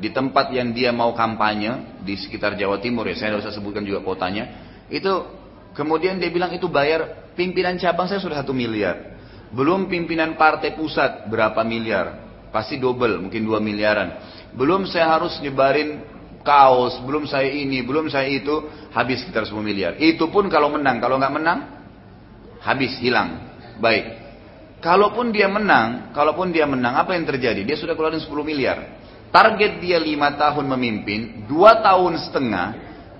[0.00, 3.14] di tempat yang dia mau kampanye di sekitar Jawa Timur ya.
[3.18, 4.48] Saya tidak sebutkan juga kotanya.
[4.88, 5.28] Itu
[5.76, 9.20] kemudian dia bilang itu bayar pimpinan cabang saya sudah satu miliar.
[9.52, 12.27] Belum pimpinan partai pusat berapa miliar?
[12.48, 14.18] Pasti double, mungkin dua miliaran.
[14.56, 16.00] Belum saya harus nyebarin
[16.48, 18.64] kaos, belum saya ini, belum saya itu,
[18.96, 20.00] habis sekitar 10 miliar.
[20.00, 21.58] Itu pun kalau menang, kalau nggak menang,
[22.64, 23.52] habis hilang.
[23.76, 24.16] Baik.
[24.78, 27.66] Kalaupun dia menang, kalaupun dia menang, apa yang terjadi?
[27.66, 28.96] Dia sudah keluarin 10 miliar.
[29.28, 32.66] Target dia 5 tahun memimpin, 2 tahun setengah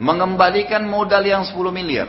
[0.00, 2.08] mengembalikan modal yang 10 miliar.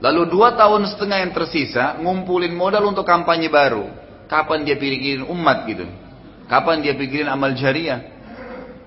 [0.00, 3.99] Lalu 2 tahun setengah yang tersisa ngumpulin modal untuk kampanye baru.
[4.30, 5.90] Kapan dia pikirin umat gitu?
[6.46, 7.98] Kapan dia pikirin amal jariah?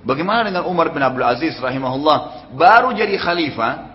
[0.07, 2.51] Bagaimana dengan Umar bin Abdul Aziz rahimahullah?
[2.55, 3.91] Baru jadi khalifah,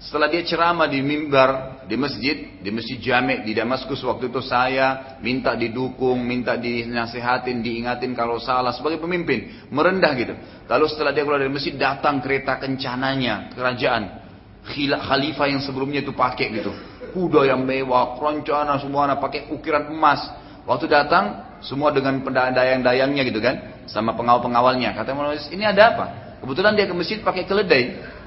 [0.00, 5.18] setelah dia ceramah di mimbar, di masjid, di masjid Jami' di Damaskus waktu itu saya
[5.24, 10.36] minta didukung, minta dinasihatin, diingatin kalau salah sebagai pemimpin, merendah gitu.
[10.68, 14.24] Lalu setelah dia keluar dari masjid datang kereta kencananya kerajaan.
[14.68, 16.72] Khalifah yang sebelumnya itu pakai gitu.
[17.12, 20.47] Kuda yang mewah, keroncana semua anak pakai ukiran emas.
[20.68, 24.92] Waktu datang semua dengan dayang-dayangnya gitu kan, sama pengawal-pengawalnya.
[24.92, 25.16] Kata
[25.48, 26.04] ini ada apa?
[26.44, 27.84] Kebetulan dia ke masjid pakai keledai,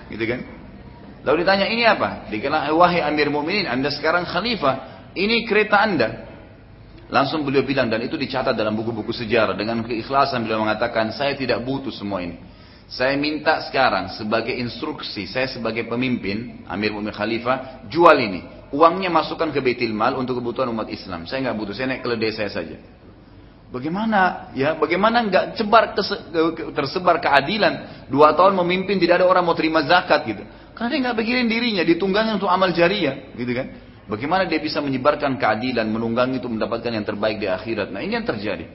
[0.10, 0.42] gitu kan.
[1.22, 2.26] Lalu ditanya ini apa?
[2.34, 5.06] Dikatakan wahai Amir Mu'minin, Anda sekarang khalifah.
[5.14, 6.10] Ini kereta Anda.
[7.12, 11.60] Langsung beliau bilang dan itu dicatat dalam buku-buku sejarah dengan keikhlasan beliau mengatakan saya tidak
[11.62, 12.40] butuh semua ini.
[12.88, 18.61] Saya minta sekarang sebagai instruksi saya sebagai pemimpin Amir Mu'min Khalifah jual ini.
[18.72, 21.28] Uangnya masukkan ke Baitul Mal untuk kebutuhan umat Islam.
[21.28, 22.80] Saya nggak butuh, saya naik keledai saya saja.
[23.72, 24.76] Bagaimana ya?
[24.76, 25.96] Bagaimana nggak cebar
[26.76, 28.08] tersebar keadilan?
[28.12, 30.44] Dua tahun memimpin tidak ada orang mau terima zakat gitu.
[30.76, 33.68] Karena dia nggak pikirin dirinya, ditunggangin untuk amal jariah, gitu kan?
[34.12, 37.96] Bagaimana dia bisa menyebarkan keadilan, menunggangi itu mendapatkan yang terbaik di akhirat.
[37.96, 38.68] Nah ini yang terjadi.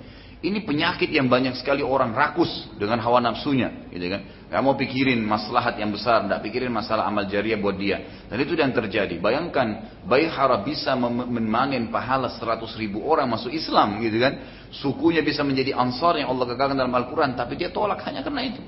[0.46, 4.46] Ini penyakit yang banyak sekali orang rakus dengan hawa nafsunya, gitu kan?
[4.46, 8.22] Gak mau pikirin maslahat yang besar, gak pikirin masalah amal jariah buat dia.
[8.30, 9.18] Dan itu yang terjadi.
[9.18, 14.38] Bayangkan, Bayhara bisa memanen pahala 100 ribu orang masuk Islam, gitu kan?
[14.70, 18.62] Sukunya bisa menjadi ansar yang Allah katakan dalam Al-Quran, tapi dia tolak hanya karena itu.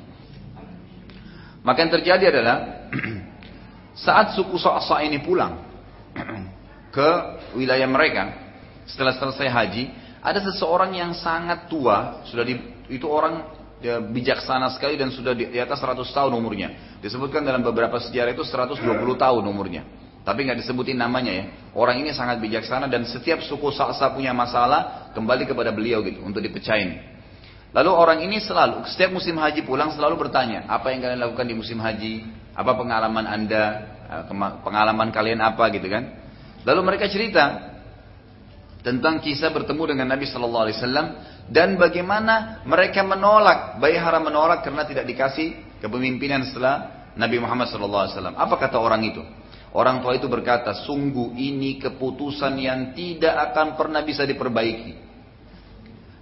[1.63, 2.91] Maka yang terjadi adalah
[4.05, 5.63] saat suku Sa'sa ini pulang
[6.97, 7.11] ke
[7.55, 8.35] wilayah mereka
[8.83, 9.85] setelah selesai haji,
[10.19, 12.59] ada seseorang yang sangat tua, sudah di,
[12.91, 13.47] itu orang
[13.79, 16.99] ya, bijaksana sekali dan sudah di, di atas 100 tahun umurnya.
[16.99, 18.83] Disebutkan dalam beberapa sejarah itu 120
[19.15, 19.87] tahun umurnya.
[20.27, 21.45] Tapi nggak disebutin namanya ya.
[21.73, 26.45] Orang ini sangat bijaksana dan setiap suku Sa'sa punya masalah kembali kepada beliau gitu untuk
[26.45, 27.01] dipecahin.
[27.73, 31.57] Lalu orang ini selalu, setiap musim haji pulang selalu bertanya, apa yang kalian lakukan di
[31.57, 32.25] musim haji?
[32.57, 33.65] Apa pengalaman anda?
[34.65, 36.17] Pengalaman kalian apa gitu kan?
[36.65, 37.78] Lalu mereka cerita
[38.83, 41.07] tentang kisah bertemu dengan Nabi Shallallahu Alaihi Wasallam
[41.51, 48.15] dan bagaimana mereka menolak, Bayhara menolak karena tidak dikasih kepemimpinan setelah Nabi Muhammad Shallallahu Alaihi
[48.15, 48.37] Wasallam.
[48.39, 49.23] Apa kata orang itu?
[49.73, 55.09] Orang tua itu berkata, sungguh ini keputusan yang tidak akan pernah bisa diperbaiki.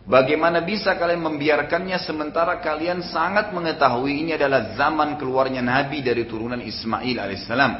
[0.07, 6.63] Bagaimana bisa kalian membiarkannya sementara kalian sangat mengetahui ini adalah zaman keluarnya Nabi dari turunan
[6.63, 7.73] Ismail alaihissalam.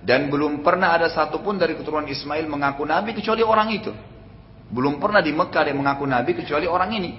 [0.00, 3.92] Dan belum pernah ada satupun dari keturunan Ismail mengaku Nabi kecuali orang itu.
[4.68, 7.10] Belum pernah di Mekah dia mengaku Nabi kecuali orang ini.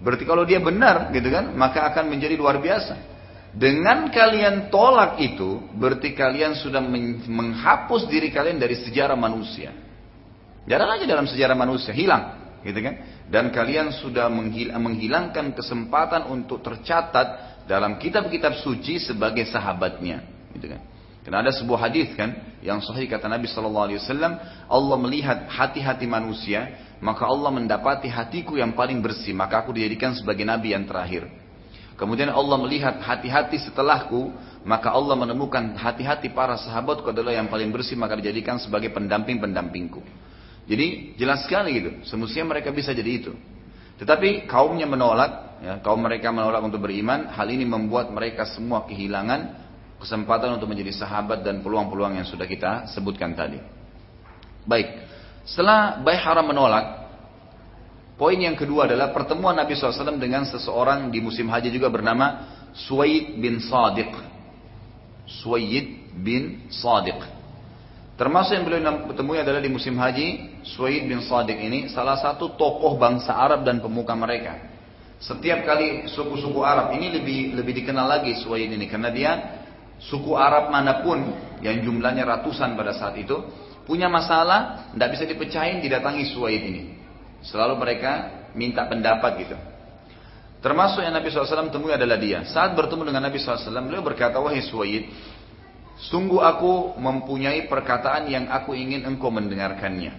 [0.00, 3.16] Berarti kalau dia benar gitu kan, maka akan menjadi luar biasa.
[3.56, 6.84] Dengan kalian tolak itu, berarti kalian sudah
[7.24, 9.72] menghapus diri kalian dari sejarah manusia.
[10.68, 12.94] Jarang aja dalam sejarah manusia, hilang gitu kan?
[13.30, 20.80] Dan kalian sudah menghil menghilangkan kesempatan untuk tercatat dalam kitab-kitab suci sebagai sahabatnya, gitu kan?
[21.26, 24.38] Karena ada sebuah hadis kan yang sahih kata Nabi Shallallahu Alaihi Wasallam,
[24.70, 26.70] Allah melihat hati-hati manusia,
[27.02, 31.26] maka Allah mendapati hatiku yang paling bersih, maka aku dijadikan sebagai nabi yang terakhir.
[31.98, 34.30] Kemudian Allah melihat hati-hati setelahku,
[34.62, 40.06] maka Allah menemukan hati-hati para sahabatku adalah yang paling bersih, maka dijadikan sebagai pendamping-pendampingku.
[40.70, 41.90] Jadi jelas sekali gitu.
[42.06, 43.34] Semestinya mereka bisa jadi itu.
[43.98, 47.34] Tetapi kaumnya menolak, ya, kaum mereka menolak untuk beriman.
[47.34, 49.65] Hal ini membuat mereka semua kehilangan
[49.96, 53.60] kesempatan untuk menjadi sahabat dan peluang-peluang yang sudah kita sebutkan tadi.
[54.66, 55.06] Baik,
[55.46, 57.06] setelah Bayhara menolak,
[58.18, 63.40] poin yang kedua adalah pertemuan Nabi SAW dengan seseorang di musim haji juga bernama Suwaid
[63.40, 64.10] bin Sadiq.
[65.26, 67.36] Suwaid bin Sadiq.
[68.16, 72.96] Termasuk yang beliau temui adalah di musim haji, Suwaid bin Sadiq ini salah satu tokoh
[72.96, 74.76] bangsa Arab dan pemuka mereka.
[75.16, 79.32] Setiap kali suku-suku Arab ini lebih lebih dikenal lagi Suwaid ini karena dia
[80.00, 81.18] suku Arab mana pun
[81.64, 83.36] yang jumlahnya ratusan pada saat itu
[83.88, 86.82] punya masalah tidak bisa dipecahin didatangi Suwaid ini.
[87.46, 88.12] Selalu mereka
[88.52, 89.56] minta pendapat gitu.
[90.60, 92.42] Termasuk yang Nabi SAW temui adalah dia.
[92.48, 95.04] Saat bertemu dengan Nabi SAW, beliau berkata, Wahai Suwaid,
[95.96, 100.12] Sungguh aku mempunyai perkataan yang aku ingin engkau mendengarkannya.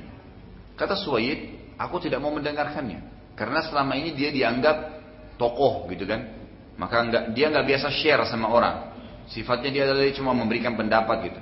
[0.74, 3.30] Kata Suwaid, aku tidak mau mendengarkannya.
[3.38, 4.78] Karena selama ini dia dianggap
[5.38, 6.34] tokoh gitu kan.
[6.82, 8.76] Maka enggak, dia nggak biasa share sama orang.
[9.28, 11.40] Sifatnya dia adalah cuma memberikan pendapat gitu.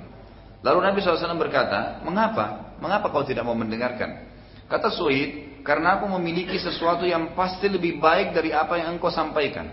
[0.66, 2.74] Lalu Nabi SAW berkata, mengapa?
[2.82, 4.26] Mengapa kau tidak mau mendengarkan?
[4.66, 9.70] Kata Suwaid, karena aku memiliki sesuatu yang pasti lebih baik dari apa yang engkau sampaikan.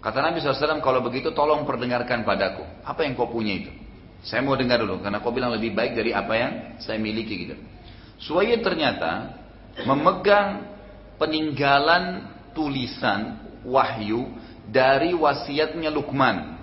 [0.00, 2.64] Kata Nabi SAW, kalau begitu tolong perdengarkan padaku.
[2.84, 3.72] Apa yang kau punya itu?
[4.20, 7.56] Saya mau dengar dulu, karena kau bilang lebih baik dari apa yang saya miliki gitu.
[8.20, 9.40] Suwaid ternyata
[9.88, 10.68] memegang
[11.16, 14.28] peninggalan tulisan wahyu
[14.68, 16.59] dari wasiatnya Lukman.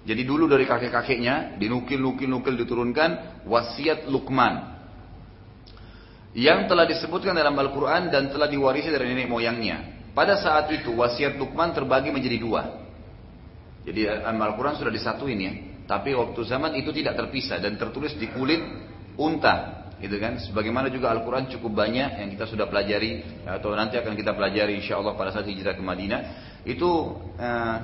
[0.00, 4.80] Jadi dulu dari kakek-kakeknya dinukil-nukil-nukil diturunkan wasiat Lukman
[6.32, 10.00] yang telah disebutkan dalam Al-Quran dan telah diwarisi dari nenek moyangnya.
[10.14, 12.62] Pada saat itu wasiat Luqman terbagi menjadi dua.
[13.84, 15.52] Jadi Al-Quran sudah disatuin ya.
[15.90, 18.62] Tapi waktu zaman itu tidak terpisah dan tertulis di kulit
[19.18, 19.90] unta.
[20.00, 20.40] Gitu kan?
[20.40, 24.96] Sebagaimana juga Al-Quran cukup banyak yang kita sudah pelajari atau nanti akan kita pelajari insya
[24.96, 26.20] Allah pada saat hijrah ke Madinah.
[26.64, 27.78] Itu uh,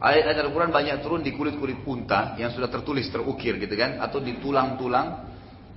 [0.00, 4.38] ayat-ayat Al-Quran banyak turun di kulit-kulit unta yang sudah tertulis terukir gitu kan atau di
[4.42, 5.06] tulang-tulang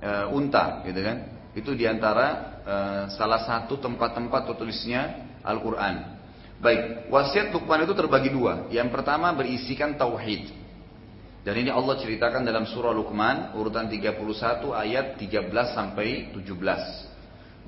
[0.02, 1.16] uh, unta gitu kan.
[1.56, 2.26] Itu di antara
[2.62, 6.18] uh, salah satu tempat-tempat tertulisnya Al-Quran.
[6.58, 8.66] Baik, wasiat Luqman itu terbagi dua.
[8.74, 10.50] Yang pertama berisikan tauhid.
[11.46, 14.18] Dan ini Allah ceritakan dalam surah Luqman urutan 31
[14.74, 17.07] ayat 13 sampai 17.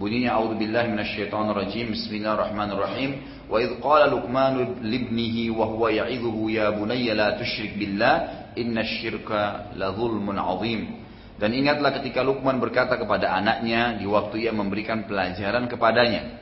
[0.00, 1.92] Bunyinya a'udzubillahi minasyaitonir rajim.
[1.92, 3.10] Bismillahirrahmanirrahim.
[3.52, 9.92] Wa idh qala Luqman libnihi wa huwa ya'idhuhu ya bunayya la tusyrik billah innasyirka la
[9.92, 11.04] zulmun 'adzim.
[11.36, 16.32] Dan ingatlah ketika Luqman berkata kepada anaknya di waktu ia memberikan pelajaran kepadanya.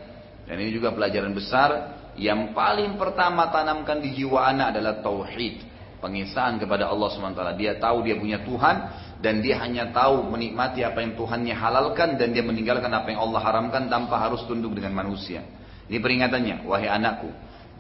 [0.47, 5.67] Dan ini juga pelajaran besar yang paling pertama tanamkan di jiwa anak adalah tauhid,
[5.99, 7.43] pengisahan kepada Allah SWT.
[7.59, 8.77] Dia tahu dia punya Tuhan
[9.19, 13.41] dan dia hanya tahu menikmati apa yang Tuhannya halalkan dan dia meninggalkan apa yang Allah
[13.43, 15.43] haramkan tanpa harus tunduk dengan manusia.
[15.91, 17.33] Ini peringatannya, wahai anakku,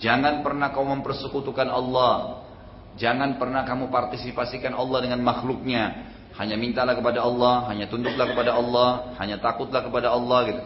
[0.03, 2.45] jangan pernah kau mempersekutukan Allah.
[2.99, 6.11] Jangan pernah kamu partisipasikan Allah dengan makhluknya.
[6.35, 10.63] Hanya mintalah kepada Allah, hanya tunduklah kepada Allah, hanya takutlah kepada Allah gitu.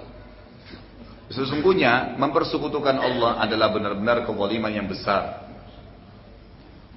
[1.33, 5.52] Sesungguhnya mempersekutukan Allah adalah benar-benar kezaliman yang besar.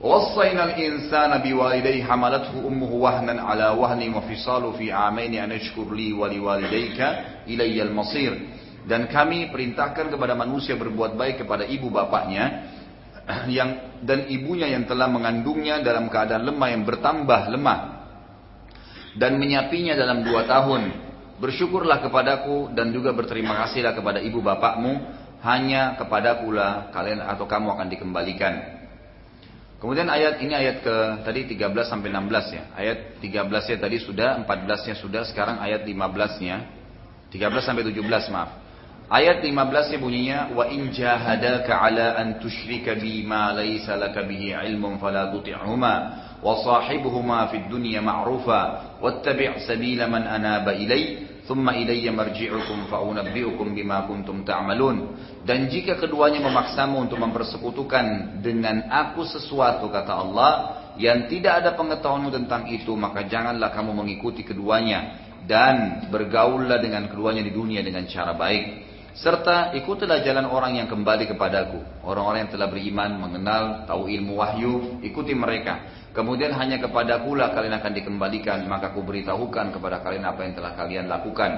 [0.00, 7.00] وصينا الإنسان بوالديه حملته أمه وهنا على وهن وفصاله في عامين أن اشكر لي ولوالديك
[7.44, 8.32] إلي المصير
[8.80, 12.64] dan kami perintahkan kepada manusia berbuat baik kepada ibu bapaknya
[13.52, 17.78] yang dan ibunya yang telah mengandungnya dalam keadaan lemah yang bertambah lemah
[19.20, 20.82] dan menyapinya dalam dua tahun.
[21.40, 25.20] Bersyukurlah kepadaku dan juga berterima kasihlah kepada ibu bapakmu.
[25.40, 28.73] Hanya kepadaku lah kalian atau kamu akan dikembalikan.
[29.85, 32.63] Kemudian ayat ini ayat ke tadi 13 sampai 16 ya.
[32.73, 36.57] Ayat 13 ya tadi sudah, 14-nya sudah, sekarang ayat 15-nya.
[37.29, 38.01] 13 sampai 17,
[38.33, 38.49] maaf.
[39.13, 45.29] Ayat 15-nya bunyinya wa in jahadaka ala an tusyrika bima laisa laka bihi ilmun fala
[45.29, 45.93] tuti'huma
[46.41, 54.09] wa sahibuhuma fid dunya ma'rufa wattabi' sabila man anaba ilai Thumma ilayya marji'ukum fa'unabbi'ukum bima
[54.09, 55.13] kuntum ta'malun.
[55.45, 60.51] Dan jika keduanya memaksamu untuk mempersekutukan dengan aku sesuatu kata Allah
[60.97, 67.45] yang tidak ada pengetahuanmu tentang itu maka janganlah kamu mengikuti keduanya dan bergaullah dengan keduanya
[67.45, 68.85] di dunia dengan cara baik.
[69.15, 72.03] Serta ikutilah jalan orang yang kembali kepadaku.
[72.03, 77.75] Orang-orang yang telah beriman mengenal tahu ilmu wahyu ikuti mereka kemudian hanya kepadaku lah kalian
[77.77, 81.51] akan dikembalikan maka aku beritahukan kepada kalian apa yang telah kalian lakukan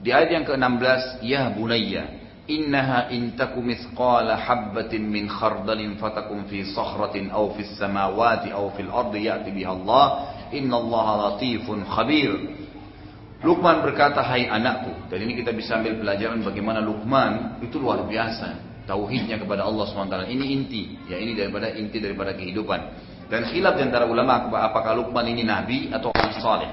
[0.00, 2.04] di ayat yang ke-16 ya bunayya
[2.48, 8.88] innaha in takum mithqala habbatin min khardalin fatakum fi sakhratin aw fis samawati aw fil
[8.88, 10.06] ardi ya'ti biha Allah
[10.48, 12.58] innallaha latifun khabir
[13.38, 15.06] Lukman berkata, hai anakku.
[15.06, 18.82] Dan ini kita bisa ambil pelajaran bagaimana Lukman itu luar biasa.
[18.82, 20.26] Tauhidnya kepada Allah SWT.
[20.26, 20.82] Ini inti.
[21.06, 22.80] Ya ini daripada inti daripada kehidupan.
[23.28, 26.70] Dan khilaf di antara ulama apakah Lukman ini nabi atau orang saleh.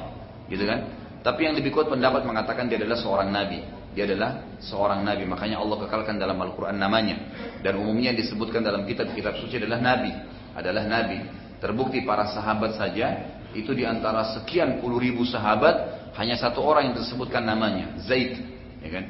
[0.48, 0.88] Gitu kan?
[1.20, 3.60] Tapi yang lebih kuat pendapat mengatakan dia adalah seorang nabi.
[3.91, 5.28] Dia adalah seorang nabi.
[5.28, 7.18] Makanya Allah kekalkan dalam Al-Quran namanya.
[7.60, 10.12] Dan umumnya yang disebutkan dalam kitab-kitab suci adalah nabi.
[10.56, 11.20] Adalah nabi.
[11.60, 13.36] Terbukti para sahabat saja.
[13.56, 18.39] Itu di antara sekian puluh ribu sahabat hanya satu orang yang disebutkan namanya, Zaid,
[18.80, 19.06] ya kan?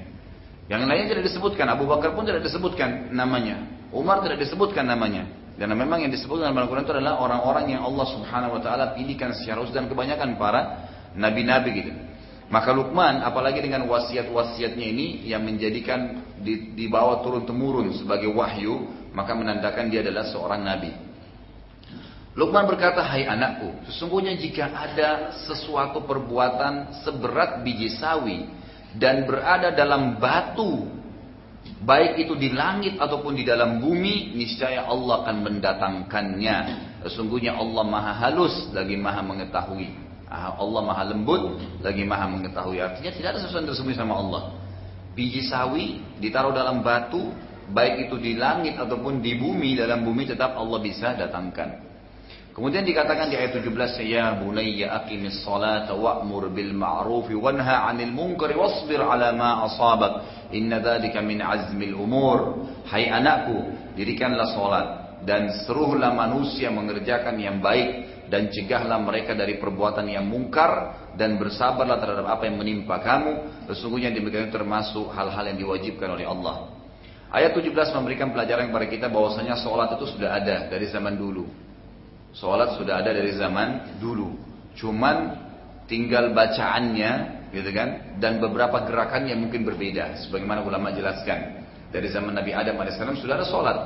[0.65, 3.61] Yang lainnya tidak disebutkan, Abu Bakar pun tidak disebutkan namanya,
[3.93, 5.29] Umar tidak disebutkan namanya.
[5.55, 9.31] Karena memang yang disebutkan dalam Al-Quran itu adalah orang-orang yang Allah Subhanahu Wa Taala pilihkan
[9.39, 11.91] secara khusus dan kebanyakan para nabi-nabi gitu.
[12.51, 16.21] Maka Luqman apalagi dengan wasiat-wasiatnya ini yang menjadikan
[16.77, 20.91] dibawa turun temurun sebagai wahyu, maka menandakan dia adalah seorang nabi.
[22.35, 28.43] Luqman berkata, hai anakku, sesungguhnya jika ada sesuatu perbuatan seberat biji sawi
[28.99, 30.83] dan berada dalam batu,
[31.85, 36.57] baik itu di langit ataupun di dalam bumi, niscaya Allah akan mendatangkannya.
[37.05, 39.93] Sesungguhnya Allah maha halus lagi maha mengetahui.
[40.25, 42.81] Ah, Allah maha lembut lagi maha mengetahui.
[42.81, 44.43] Artinya tidak ada sesuatu yang tersembunyi sama Allah.
[45.15, 47.31] Biji sawi ditaruh dalam batu,
[47.71, 51.94] baik itu di langit ataupun di bumi, dalam bumi tetap Allah bisa datangkan.
[52.55, 58.47] Kemudian dikatakan di ayat 17, "Ya bunayya aqimis salata wa'mur bil ma'ruf wanha 'anil munkar
[58.55, 60.23] wasbir 'ala ma asabak.
[60.55, 63.59] Inna dzalika min azmil umur." Hai anakku,
[63.99, 64.87] dirikanlah salat
[65.27, 71.99] dan seruhlah manusia mengerjakan yang baik dan cegahlah mereka dari perbuatan yang mungkar dan bersabarlah
[71.99, 73.67] terhadap apa yang menimpa kamu.
[73.67, 76.71] Sesungguhnya demikian termasuk hal-hal yang diwajibkan oleh Allah.
[77.35, 81.64] Ayat 17 memberikan pelajaran kepada kita bahwasanya salat itu sudah ada dari zaman dulu.
[82.35, 84.35] Sholat sudah ada dari zaman dulu.
[84.75, 85.39] Cuman
[85.87, 87.11] tinggal bacaannya,
[87.55, 88.19] gitu kan?
[88.19, 90.27] Dan beberapa gerakan yang mungkin berbeda.
[90.27, 91.63] Sebagaimana ulama jelaskan.
[91.95, 93.77] Dari zaman Nabi Adam AS sudah ada sholat.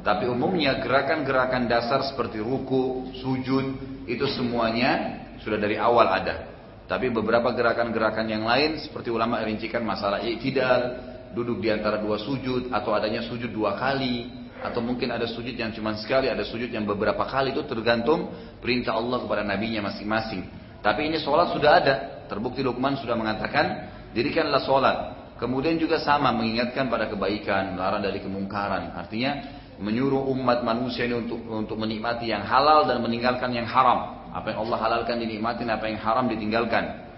[0.00, 3.66] Tapi umumnya gerakan-gerakan dasar seperti ruku, sujud,
[4.08, 6.48] itu semuanya sudah dari awal ada.
[6.88, 10.96] Tapi beberapa gerakan-gerakan yang lain seperti ulama rincikan masalah iktidal,
[11.36, 15.72] duduk di antara dua sujud atau adanya sujud dua kali, atau mungkin ada sujud yang
[15.72, 18.28] cuma sekali, ada sujud yang beberapa kali itu tergantung
[18.60, 20.44] perintah Allah kepada nabinya masing-masing.
[20.84, 21.94] Tapi ini sholat sudah ada,
[22.28, 24.96] terbukti Luqman sudah mengatakan dirikanlah sholat.
[25.40, 28.92] Kemudian juga sama mengingatkan pada kebaikan, melarang dari kemungkaran.
[28.92, 34.28] Artinya menyuruh umat manusia ini untuk untuk menikmati yang halal dan meninggalkan yang haram.
[34.36, 37.08] Apa yang Allah halalkan dinikmatin, apa yang haram ditinggalkan.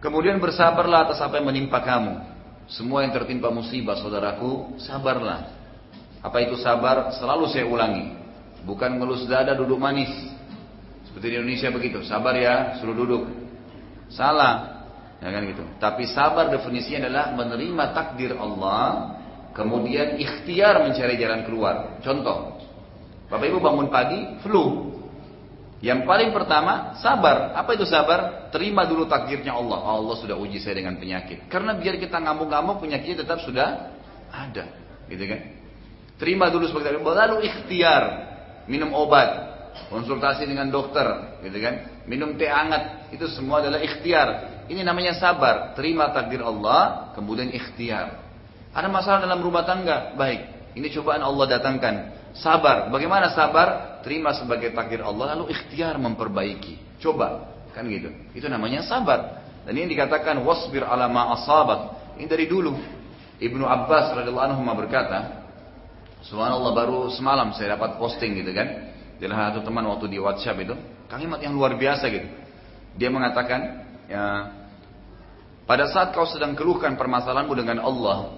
[0.00, 2.32] Kemudian bersabarlah atas apa yang menimpa kamu.
[2.68, 5.63] Semua yang tertimpa musibah saudaraku, sabarlah.
[6.24, 7.12] Apa itu sabar?
[7.20, 8.16] Selalu saya ulangi.
[8.64, 10.08] Bukan ngelus dada duduk manis.
[11.04, 12.00] Seperti di Indonesia begitu.
[12.00, 13.28] Sabar ya, suruh duduk.
[14.08, 14.74] Salah.
[15.20, 15.64] Ya kan gitu.
[15.76, 19.20] Tapi sabar definisinya adalah menerima takdir Allah,
[19.52, 22.00] kemudian ikhtiar mencari jalan keluar.
[22.00, 22.60] Contoh,
[23.28, 24.92] Bapak Ibu bangun pagi, flu.
[25.84, 27.52] Yang paling pertama, sabar.
[27.52, 28.48] Apa itu sabar?
[28.48, 29.80] Terima dulu takdirnya Allah.
[29.84, 31.48] Allah sudah uji saya dengan penyakit.
[31.52, 33.92] Karena biar kita ngamuk-ngamuk, penyakitnya tetap sudah
[34.32, 34.64] ada.
[35.08, 35.40] Gitu kan?
[36.18, 37.14] Terima dulu sebagai takdir.
[37.14, 38.02] Lalu ikhtiar.
[38.70, 39.54] Minum obat.
[39.90, 41.38] Konsultasi dengan dokter.
[41.42, 42.06] Gitu kan?
[42.06, 43.10] Minum teh hangat.
[43.10, 44.28] Itu semua adalah ikhtiar.
[44.70, 45.76] Ini namanya sabar.
[45.76, 48.22] Terima takdir Allah, kemudian ikhtiar.
[48.74, 50.16] Ada masalah dalam rumah tangga?
[50.16, 50.72] Baik.
[50.74, 51.94] Ini cobaan Allah datangkan.
[52.34, 52.90] Sabar.
[52.90, 54.00] Bagaimana sabar?
[54.02, 56.98] Terima sebagai takdir Allah lalu ikhtiar memperbaiki.
[56.98, 57.54] Coba.
[57.74, 58.10] Kan gitu.
[58.34, 59.44] Itu namanya sabar.
[59.64, 62.14] Dan ini dikatakan wasbir ala ma asabak.
[62.18, 62.74] Ini dari dulu.
[63.38, 65.43] Ibnu Abbas radhiyallahu anhu berkata,
[66.24, 68.96] Subhanallah baru semalam saya dapat posting gitu kan.
[69.20, 70.74] Dari satu teman waktu di WhatsApp itu,
[71.06, 72.28] kalimat yang luar biasa gitu.
[72.98, 73.60] Dia mengatakan,
[74.10, 74.24] ya,
[75.64, 78.36] pada saat kau sedang keluhkan permasalahanmu dengan Allah,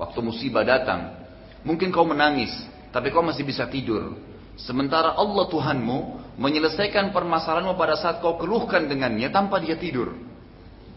[0.00, 1.14] waktu musibah datang,
[1.62, 2.50] mungkin kau menangis,
[2.90, 4.16] tapi kau masih bisa tidur.
[4.56, 5.98] Sementara Allah Tuhanmu
[6.40, 10.16] menyelesaikan permasalahanmu pada saat kau keluhkan dengannya tanpa dia tidur.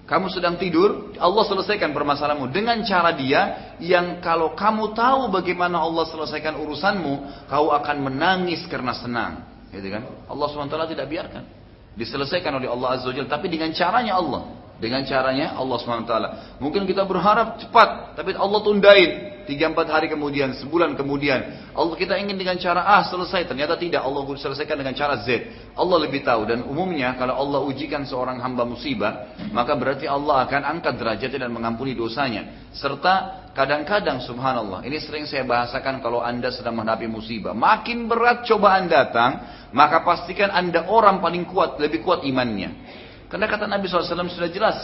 [0.10, 6.10] Kamu sedang tidur, Allah selesaikan permasalahanmu dengan cara dia yang kalau kamu tahu bagaimana Allah
[6.10, 9.46] selesaikan urusanmu, kau akan menangis karena senang.
[9.70, 10.10] Gitu kan?
[10.26, 11.46] Allah SWT tidak biarkan.
[11.94, 14.50] Diselesaikan oleh Allah Azza wa tapi dengan caranya Allah.
[14.82, 16.14] Dengan caranya Allah SWT.
[16.58, 19.29] Mungkin kita berharap cepat, tapi Allah tundain.
[19.46, 21.72] Tiga empat hari kemudian, sebulan kemudian.
[21.72, 23.48] Allah kita ingin dengan cara A selesai.
[23.48, 24.04] Ternyata tidak.
[24.04, 25.30] Allah selesaikan dengan cara Z.
[25.78, 26.50] Allah lebih tahu.
[26.50, 29.38] Dan umumnya kalau Allah ujikan seorang hamba musibah.
[29.56, 32.70] Maka berarti Allah akan angkat derajatnya dan mengampuni dosanya.
[32.76, 34.84] Serta kadang-kadang subhanallah.
[34.84, 37.56] Ini sering saya bahasakan kalau anda sedang menghadapi musibah.
[37.56, 39.40] Makin berat cobaan datang.
[39.72, 41.80] Maka pastikan anda orang paling kuat.
[41.80, 42.76] Lebih kuat imannya.
[43.30, 44.78] Karena kata Nabi SAW sudah jelas.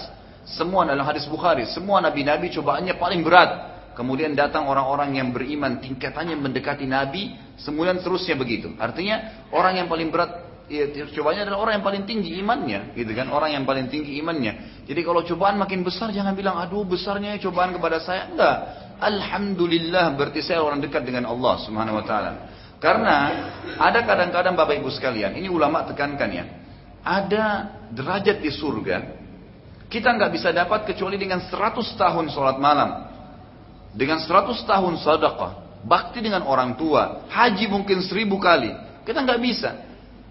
[0.46, 1.66] Semua dalam hadis Bukhari.
[1.66, 3.75] Semua nabi-nabi cobaannya paling berat.
[3.96, 8.76] Kemudian datang orang-orang yang beriman tingkatannya mendekati Nabi, kemudian terusnya begitu.
[8.76, 10.32] Artinya orang yang paling berat
[10.68, 13.32] ya, cobanya adalah orang yang paling tinggi imannya, gitu kan?
[13.32, 14.84] Orang yang paling tinggi imannya.
[14.84, 18.28] Jadi kalau cobaan makin besar jangan bilang aduh besarnya cobaan kepada saya.
[18.30, 18.58] Enggak.
[18.96, 22.32] Alhamdulillah berarti saya orang dekat dengan Allah Subhanahu wa taala.
[22.80, 23.16] Karena
[23.80, 26.46] ada kadang-kadang Bapak Ibu sekalian, ini ulama tekankan ya.
[27.06, 27.46] Ada
[27.96, 29.16] derajat di surga
[29.86, 33.05] kita nggak bisa dapat kecuali dengan 100 tahun sholat malam.
[33.96, 38.76] Dengan 100 tahun sedekah, bakti dengan orang tua, haji mungkin seribu kali.
[39.08, 39.72] Kita nggak bisa.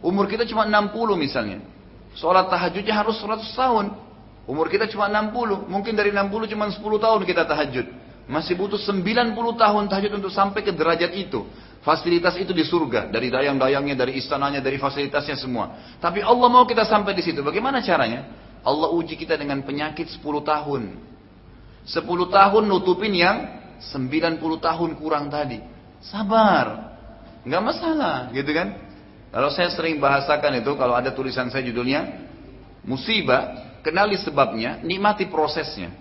[0.04, 1.64] Umur kita cuma 60 misalnya.
[2.12, 3.86] Sholat tahajudnya harus 100 tahun.
[4.44, 5.64] Umur kita cuma 60.
[5.64, 7.86] Mungkin dari 60 cuma 10 tahun kita tahajud.
[8.28, 11.48] Masih butuh 90 tahun tahajud untuk sampai ke derajat itu.
[11.80, 13.08] Fasilitas itu di surga.
[13.08, 15.96] Dari dayang-dayangnya, dari istananya, dari fasilitasnya semua.
[16.04, 17.40] Tapi Allah mau kita sampai di situ.
[17.40, 18.28] Bagaimana caranya?
[18.60, 21.13] Allah uji kita dengan penyakit 10 tahun.
[21.85, 22.01] 10
[22.32, 23.37] tahun nutupin yang
[23.93, 25.61] 90 tahun kurang tadi.
[26.01, 26.97] Sabar.
[27.45, 28.72] Nggak masalah, gitu kan?
[29.28, 32.24] Kalau saya sering bahasakan itu, kalau ada tulisan saya judulnya,
[32.89, 35.93] musibah, kenali sebabnya, nikmati prosesnya.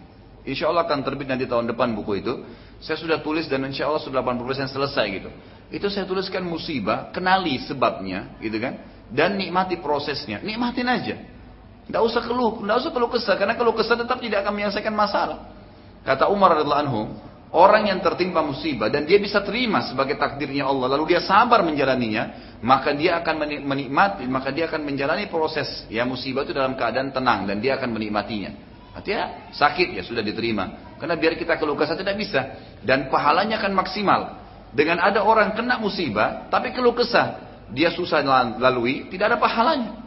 [0.44, 2.34] Insya Allah akan terbit nanti tahun depan buku itu.
[2.84, 5.30] Saya sudah tulis dan insya Allah sudah 80% selesai gitu.
[5.72, 8.80] Itu saya tuliskan musibah, kenali sebabnya, gitu kan?
[9.12, 10.44] Dan nikmati prosesnya.
[10.44, 11.16] Nikmatin aja.
[11.84, 15.53] Tidak usah keluh, tidak usah keluh kesah, karena keluh kesah tetap tidak akan menyelesaikan masalah.
[16.04, 17.02] Kata Umar radhiallahu anhu,
[17.56, 22.58] orang yang tertimpa musibah dan dia bisa terima sebagai takdirnya Allah, lalu dia sabar menjalaninya,
[22.60, 27.48] maka dia akan menikmati, maka dia akan menjalani proses ya musibah itu dalam keadaan tenang
[27.48, 28.52] dan dia akan menikmatinya.
[28.94, 30.96] Artinya sakit ya sudah diterima.
[31.00, 32.42] Karena biar kita keluh kesah tidak bisa
[32.84, 34.22] dan pahalanya akan maksimal.
[34.74, 37.42] Dengan ada orang kena musibah tapi keluh kesah,
[37.72, 38.22] dia susah
[38.58, 40.04] lalui, tidak ada pahalanya.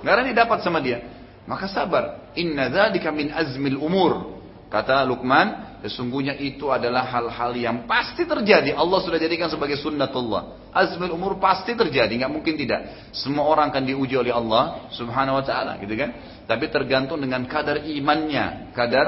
[0.00, 1.04] Ada didapat sama dia.
[1.44, 2.32] Maka sabar.
[2.36, 4.39] Inna dzalika min azmil umur.
[4.70, 8.78] Kata Luqman, sesungguhnya itu adalah hal-hal yang pasti terjadi.
[8.78, 10.70] Allah sudah jadikan sebagai sunnatullah.
[10.70, 13.10] Azmul umur pasti terjadi, nggak mungkin tidak.
[13.10, 16.14] Semua orang akan diuji oleh Allah Subhanahu wa taala, gitu kan?
[16.46, 19.06] Tapi tergantung dengan kadar imannya, kadar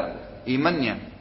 [0.51, 1.15] imannya.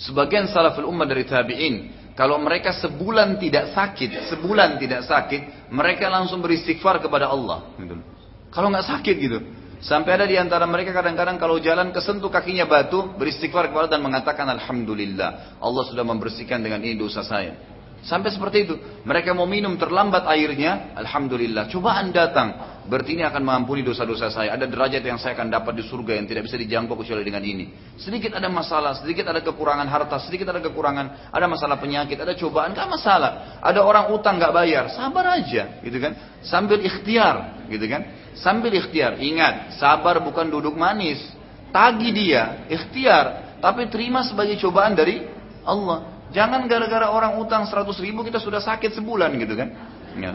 [0.00, 1.74] Sebagian salaful ummah dari tabi'in,
[2.16, 7.68] kalau mereka sebulan tidak sakit, sebulan tidak sakit, mereka langsung beristighfar kepada Allah.
[7.76, 8.00] Gitu.
[8.48, 9.38] Kalau nggak sakit gitu,
[9.82, 14.46] Sampai ada di antara mereka kadang-kadang kalau jalan kesentuh kakinya batu, beristighfar kepada dan mengatakan
[14.46, 15.58] Alhamdulillah.
[15.58, 17.71] Allah sudah membersihkan dengan ini dosa saya.
[18.02, 18.74] Sampai seperti itu.
[19.06, 21.70] Mereka mau minum terlambat airnya, Alhamdulillah.
[21.70, 22.82] Cobaan datang.
[22.82, 24.58] Berarti ini akan mengampuni dosa-dosa saya.
[24.58, 27.94] Ada derajat yang saya akan dapat di surga yang tidak bisa dijangkau kecuali dengan ini.
[27.94, 32.74] Sedikit ada masalah, sedikit ada kekurangan harta, sedikit ada kekurangan, ada masalah penyakit, ada cobaan,
[32.74, 33.62] gak masalah.
[33.62, 36.42] Ada orang utang gak bayar, sabar aja, gitu kan?
[36.42, 38.02] Sambil ikhtiar, gitu kan?
[38.34, 39.14] Sambil ikhtiar.
[39.22, 41.22] Ingat, sabar bukan duduk manis.
[41.70, 45.22] Tagi dia, ikhtiar, tapi terima sebagai cobaan dari
[45.62, 46.11] Allah.
[46.32, 49.68] Jangan gara-gara orang utang 100 ribu kita sudah sakit sebulan gitu kan.
[50.16, 50.32] Ya.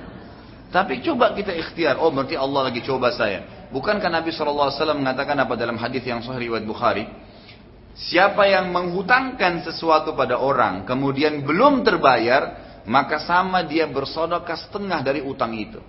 [0.70, 1.98] Tapi coba kita ikhtiar.
[1.98, 3.70] Oh berarti Allah lagi coba saya.
[3.74, 7.04] Bukankah Nabi SAW mengatakan apa dalam hadis yang sahih riwayat Bukhari?
[7.98, 15.26] Siapa yang menghutangkan sesuatu pada orang kemudian belum terbayar, maka sama dia bersodokah setengah dari
[15.26, 15.82] utang itu.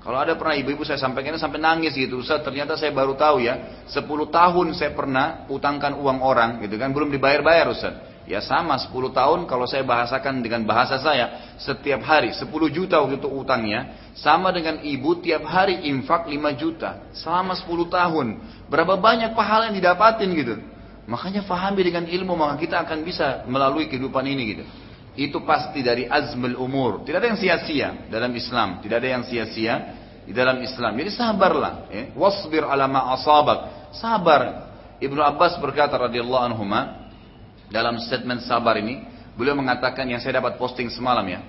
[0.00, 3.84] Kalau ada pernah ibu-ibu saya sampaikan sampai nangis gitu, Ustaz ternyata saya baru tahu ya,
[3.90, 8.15] 10 tahun saya pernah utangkan uang orang gitu kan, belum dibayar-bayar Ustaz.
[8.26, 13.30] Ya sama 10 tahun kalau saya bahasakan dengan bahasa saya setiap hari 10 juta itu
[13.30, 18.26] utangnya sama dengan ibu tiap hari infak 5 juta selama 10 tahun.
[18.66, 20.58] Berapa banyak pahala yang didapatin gitu.
[21.06, 24.64] Makanya fahami dengan ilmu maka kita akan bisa melalui kehidupan ini gitu.
[25.16, 27.06] Itu pasti dari azmul umur.
[27.06, 28.82] Tidak ada yang sia-sia dalam Islam.
[28.82, 29.74] Tidak ada yang sia-sia
[30.26, 30.92] di dalam Islam.
[30.98, 31.88] Jadi sabarlah.
[31.88, 32.10] Ya.
[32.12, 33.94] Wasbir ala ma asabak.
[33.94, 34.66] Sabar.
[34.98, 36.66] Ibnu Abbas berkata radhiyallahu anhu
[37.70, 39.02] dalam statement sabar ini,
[39.34, 41.40] beliau mengatakan yang saya dapat posting semalam ya.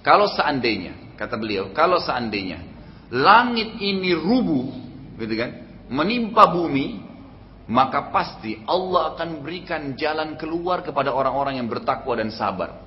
[0.00, 2.64] Kalau seandainya, kata beliau, kalau seandainya
[3.12, 4.70] langit ini rubuh,
[5.20, 5.50] gitu kan,
[5.90, 7.02] menimpa bumi,
[7.70, 12.82] maka pasti Allah akan berikan jalan keluar kepada orang-orang yang bertakwa dan sabar.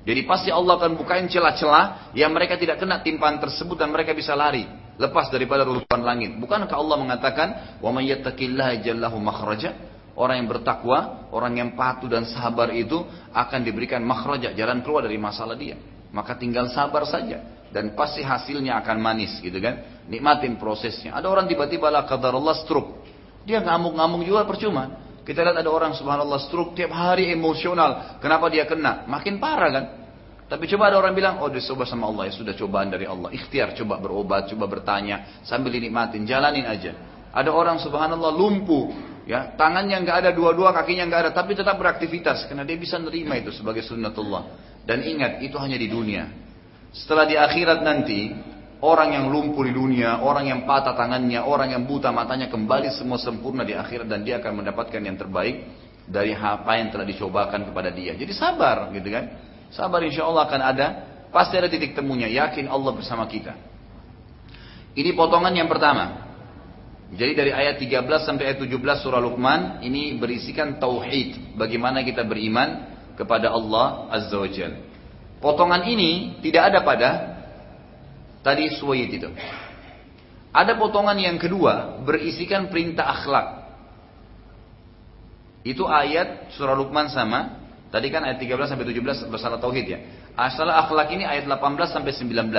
[0.00, 4.32] Jadi pasti Allah akan bukain celah-celah yang mereka tidak kena timpaan tersebut dan mereka bisa
[4.32, 4.64] lari
[4.96, 6.36] lepas daripada rulupan langit.
[6.40, 7.48] Bukankah Allah mengatakan,
[7.84, 9.89] "Wa may yattaqillaha jallahu makhraja?"
[10.20, 13.00] Orang yang bertakwa, orang yang patuh dan sabar itu
[13.32, 15.80] akan diberikan makhraja, jalan keluar dari masalah dia.
[16.12, 17.64] Maka tinggal sabar saja.
[17.72, 20.04] Dan pasti hasilnya akan manis gitu kan.
[20.12, 21.16] Nikmatin prosesnya.
[21.16, 23.00] Ada orang tiba-tiba lah Allah stroke.
[23.48, 25.08] Dia ngamuk-ngamuk juga percuma.
[25.24, 28.20] Kita lihat ada orang subhanallah stroke tiap hari emosional.
[28.20, 29.08] Kenapa dia kena?
[29.08, 29.84] Makin parah kan.
[30.50, 33.30] Tapi coba ada orang bilang, oh dicoba sama Allah ya sudah cobaan dari Allah.
[33.30, 36.90] Ikhtiar, coba berobat, coba bertanya sambil dinikmatin, jalanin aja.
[37.30, 42.50] Ada orang subhanallah lumpuh, Ya, tangannya nggak ada dua-dua, kakinya nggak ada, tapi tetap beraktivitas
[42.50, 44.58] karena dia bisa nerima itu sebagai sunnatullah.
[44.82, 46.26] Dan ingat, itu hanya di dunia.
[46.90, 48.34] Setelah di akhirat nanti,
[48.82, 53.22] orang yang lumpuh di dunia, orang yang patah tangannya, orang yang buta matanya kembali semua
[53.22, 55.62] sempurna di akhirat dan dia akan mendapatkan yang terbaik
[56.10, 58.18] dari apa yang telah dicobakan kepada dia.
[58.18, 59.30] Jadi sabar, gitu kan?
[59.70, 60.86] Sabar insya Allah akan ada,
[61.30, 62.26] pasti ada titik temunya.
[62.26, 63.54] Yakin Allah bersama kita.
[64.98, 66.29] Ini potongan yang pertama.
[67.10, 72.86] Jadi dari ayat 13 sampai ayat 17 surah Luqman ini berisikan tauhid, bagaimana kita beriman
[73.18, 74.78] kepada Allah Azza wa Jalla.
[75.42, 77.10] Potongan ini tidak ada pada
[78.46, 79.26] tadi suwayit itu.
[80.50, 83.46] Ada potongan yang kedua berisikan perintah akhlak.
[85.66, 87.58] Itu ayat surah Luqman sama.
[87.90, 89.98] Tadi kan ayat 13 sampai 17 masalah tauhid ya.
[90.38, 92.54] Asal akhlak ini ayat 18 sampai 19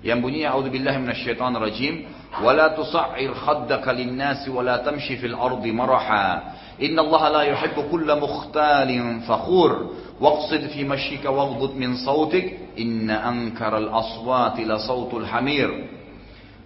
[0.00, 1.94] yang bunyinya a'udzubillahi minasyaitonir rajim
[2.42, 9.96] wala tusa'ir khaddaka lin-nasi wala tamshi fil ardi maraha innallaha la yuhibbu kulla mukhtalin fakhur
[10.20, 15.96] waqsid fi mashyika waghdud min sautik inna ankaral aswati la sautul hamir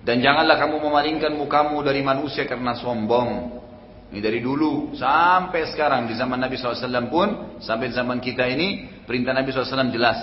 [0.00, 3.60] dan janganlah kamu memalingkan mukamu dari manusia karena sombong.
[4.10, 7.28] Ini dari dulu sampai sekarang di zaman Nabi SAW pun
[7.62, 10.18] sampai zaman kita ini perintah Nabi SAW jelas.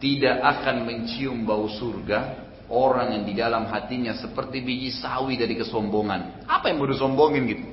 [0.00, 6.46] Tidak akan mencium bau surga orang yang di dalam hatinya seperti biji sawi dari kesombongan.
[6.46, 7.66] Apa yang mau disombongin gitu?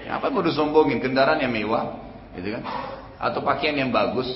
[0.00, 0.98] Ya, apa yang mau disombongin?
[0.98, 2.00] Kendaraan yang mewah,
[2.34, 2.62] gitu kan?
[3.20, 4.26] Atau pakaian yang bagus,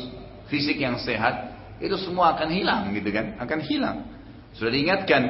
[0.53, 3.41] fisik yang sehat, itu semua akan hilang gitu kan?
[3.41, 4.05] Akan hilang.
[4.53, 5.23] Sudah diingatkan,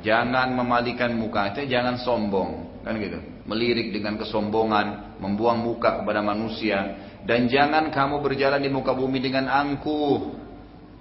[0.00, 3.20] jangan memalikan muka, itu jangan sombong, kan gitu.
[3.44, 6.96] Melirik dengan kesombongan, membuang muka kepada manusia,
[7.28, 10.34] dan jangan kamu berjalan di muka bumi dengan angkuh,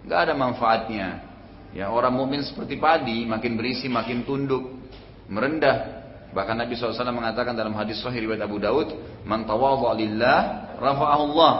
[0.05, 1.30] nggak ada manfaatnya.
[1.71, 4.91] Ya orang mukmin seperti padi, makin berisi makin tunduk,
[5.31, 6.03] merendah.
[6.31, 8.91] Bahkan Nabi SAW mengatakan dalam hadis Sahih riwayat Abu Daud,
[9.27, 10.39] "Man tawadha lillah,
[10.79, 11.53] Allah."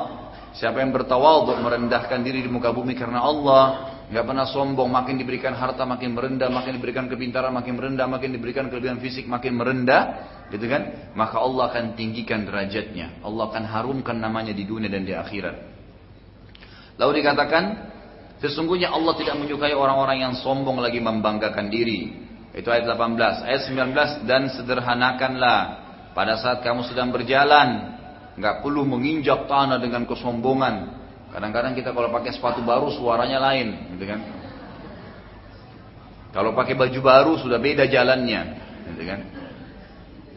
[0.52, 3.64] Siapa yang bertawadhu merendahkan diri di muka bumi karena Allah,
[4.12, 8.68] nggak pernah sombong, makin diberikan harta makin merendah, makin diberikan kepintaran makin merendah, makin diberikan
[8.68, 11.16] kelebihan fisik makin merendah, gitu kan?
[11.16, 13.24] Maka Allah akan tinggikan derajatnya.
[13.24, 15.56] Allah akan harumkan namanya di dunia dan di akhirat.
[17.00, 17.64] Lalu dikatakan
[18.42, 22.10] Sesungguhnya Allah tidak menyukai orang-orang yang sombong lagi membanggakan diri.
[22.58, 23.46] Itu ayat 18.
[23.46, 25.60] Ayat 19 dan sederhanakanlah
[26.18, 27.96] pada saat kamu sedang berjalan,
[28.36, 31.00] nggak perlu menginjak tanah dengan kesombongan.
[31.32, 34.20] Kadang-kadang kita kalau pakai sepatu baru suaranya lain, gitu kan?
[36.36, 38.42] Kalau pakai baju baru sudah beda jalannya,
[38.92, 39.20] gitu kan?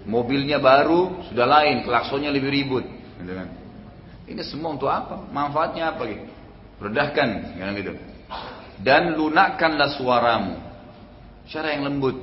[0.05, 2.85] Mobilnya baru sudah lain, klaksonnya lebih ribut,
[3.19, 3.49] gitu kan?
[4.29, 5.25] Ini semua untuk apa?
[5.33, 6.44] Manfaatnya apa gitu?
[6.83, 7.93] Redahkan, kan gitu.
[8.83, 10.59] Dan lunakkanlah suaramu.
[11.47, 12.17] Cara yang lembut.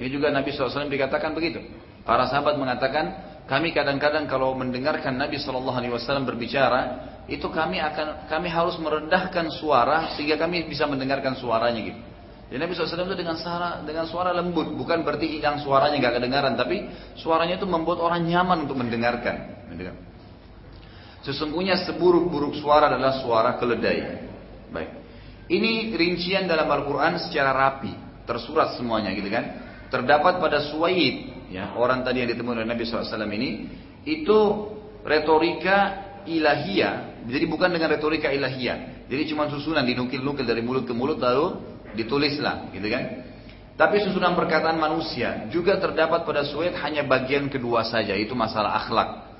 [0.00, 1.60] Ini juga Nabi SAW dikatakan begitu.
[2.02, 8.74] Para sahabat mengatakan, kami kadang-kadang kalau mendengarkan Nabi SAW berbicara, itu kami akan kami harus
[8.82, 12.00] merendahkan suara sehingga kami bisa mendengarkan suaranya gitu.
[12.50, 16.52] Jadi Nabi SAW itu dengan suara dengan suara lembut, bukan berarti hilang suaranya nggak kedengaran,
[16.58, 16.84] tapi
[17.16, 19.64] suaranya itu membuat orang nyaman untuk mendengarkan.
[21.22, 23.98] Sesungguhnya seburuk-buruk suara adalah suara keledai.
[24.74, 24.90] Baik.
[25.46, 27.92] Ini rincian dalam Al-Quran secara rapi,
[28.26, 29.44] tersurat semuanya gitu kan.
[29.92, 33.68] Terdapat pada Suwaid, ya, orang tadi yang ditemukan oleh Nabi SAW ini,
[34.08, 34.38] itu
[35.04, 39.06] retorika ilahiyah, jadi bukan dengan retorika ilahiyah.
[39.10, 41.60] Jadi cuma susunan dinukil-nukil dari mulut ke mulut lalu
[41.92, 43.28] ditulislah, gitu kan.
[43.76, 49.31] Tapi susunan perkataan manusia juga terdapat pada Suwaid hanya bagian kedua saja, itu masalah akhlak.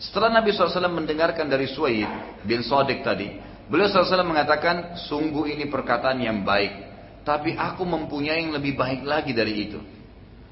[0.00, 2.08] Setelah Nabi SAW mendengarkan dari Suwaid
[2.48, 3.36] bin Sodik tadi,
[3.68, 6.72] beliau SAW mengatakan, sungguh ini perkataan yang baik,
[7.20, 9.76] tapi aku mempunyai yang lebih baik lagi dari itu.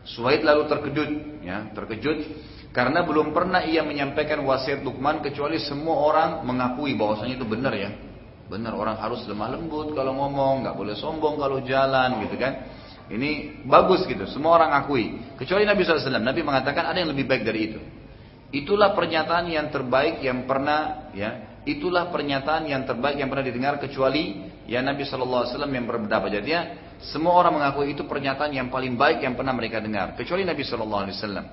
[0.04, 2.18] Suwaid lalu terkejut, ya, terkejut
[2.76, 7.90] karena belum pernah ia menyampaikan wasiat Luqman kecuali semua orang mengakui bahwasanya itu benar ya.
[8.48, 12.68] Benar orang harus lemah lembut kalau ngomong, nggak boleh sombong kalau jalan gitu kan.
[13.08, 15.16] Ini bagus gitu, semua orang akui.
[15.40, 17.80] Kecuali Nabi SAW, Nabi mengatakan ada yang lebih baik dari itu.
[18.48, 24.48] Itulah pernyataan yang terbaik yang pernah ya, itulah pernyataan yang terbaik yang pernah didengar kecuali
[24.64, 26.62] ya Nabi Shallallahu Alaihi Wasallam yang berbeda Jadi ya,
[27.12, 31.02] semua orang mengakui itu pernyataan yang paling baik yang pernah mereka dengar kecuali Nabi Shallallahu
[31.04, 31.46] Alaihi Wasallam.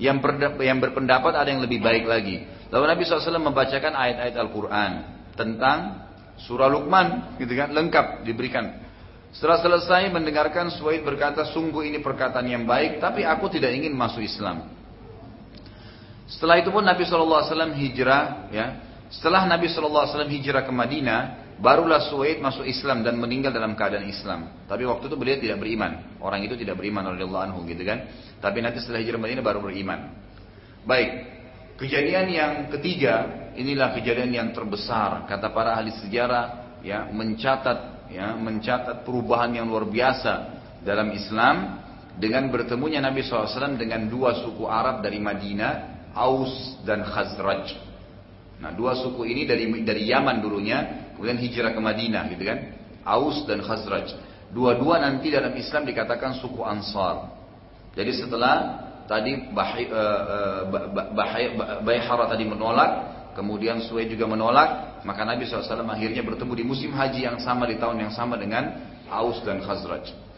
[0.00, 0.16] Yang,
[0.64, 2.40] yang berpendapat ada yang lebih baik lagi.
[2.72, 4.92] Lalu Nabi SAW membacakan ayat-ayat Al-Quran
[5.36, 6.08] tentang
[6.40, 8.80] surah Luqman, gitu kan, lengkap diberikan.
[9.30, 14.24] Setelah selesai mendengarkan Suwaid berkata, sungguh ini perkataan yang baik, tapi aku tidak ingin masuk
[14.24, 14.79] Islam.
[16.30, 18.66] Setelah itu pun Nabi SAW hijrah, ya.
[19.10, 24.64] Setelah Nabi SAW hijrah ke Madinah, barulah Suwaid masuk Islam dan meninggal dalam keadaan Islam.
[24.70, 26.22] Tapi waktu itu beliau tidak beriman.
[26.22, 28.06] Orang itu tidak beriman oleh anhu gitu kan.
[28.38, 30.00] Tapi nanti setelah hijrah Madinah baru beriman.
[30.86, 31.10] Baik.
[31.80, 39.02] Kejadian yang ketiga, inilah kejadian yang terbesar kata para ahli sejarah ya mencatat ya mencatat
[39.02, 40.32] perubahan yang luar biasa
[40.84, 41.56] dalam Islam
[42.20, 47.74] dengan bertemunya Nabi SAW dengan dua suku Arab dari Madinah Aus dan Khazraj.
[48.60, 52.58] Nah, dua suku ini dari dari Yaman dulunya, kemudian hijrah ke Madinah, gitu kan?
[53.06, 54.12] Aus dan Khazraj.
[54.50, 57.30] Dua-dua nanti dalam Islam dikatakan suku Ansar.
[57.94, 58.54] Jadi setelah
[59.06, 60.62] tadi eh, eh,
[61.82, 62.90] Bayhara tadi menolak,
[63.34, 67.78] kemudian Suwe juga menolak, maka Nabi SAW akhirnya bertemu di musim haji yang sama di
[67.78, 68.78] tahun yang sama dengan
[69.10, 70.29] Aus dan Khazraj.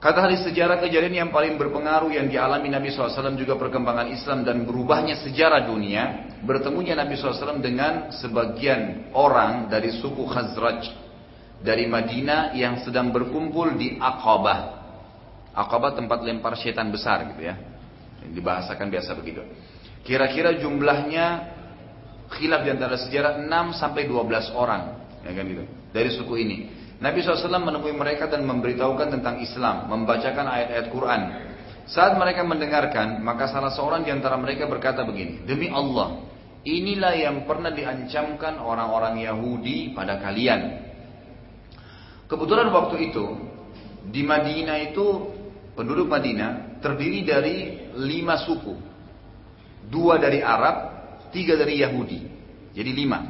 [0.00, 4.64] Kata hadis sejarah kejadian yang paling berpengaruh yang dialami Nabi SAW juga perkembangan Islam dan
[4.64, 6.32] berubahnya sejarah dunia.
[6.40, 10.88] Bertemunya Nabi SAW dengan sebagian orang dari suku Khazraj.
[11.60, 14.80] Dari Madinah yang sedang berkumpul di Aqabah.
[15.52, 17.60] Aqabah tempat lempar setan besar gitu ya.
[18.24, 19.44] Dibahasakan biasa begitu.
[20.00, 21.44] Kira-kira jumlahnya
[22.40, 24.96] khilaf di antara sejarah 6 sampai 12 orang.
[25.28, 25.64] Ya kan gitu.
[25.92, 26.79] Dari suku ini.
[27.00, 31.20] Nabi SAW menemui mereka dan memberitahukan tentang Islam, membacakan ayat-ayat Quran.
[31.88, 36.28] Saat mereka mendengarkan, maka salah seorang di antara mereka berkata begini, Demi Allah,
[36.60, 40.92] inilah yang pernah diancamkan orang-orang Yahudi pada kalian.
[42.28, 43.24] Kebetulan waktu itu,
[44.12, 45.06] di Madinah itu,
[45.72, 47.56] penduduk Madinah terdiri dari
[47.96, 48.76] lima suku.
[49.88, 50.76] Dua dari Arab,
[51.32, 52.20] tiga dari Yahudi.
[52.76, 53.24] Jadi lima.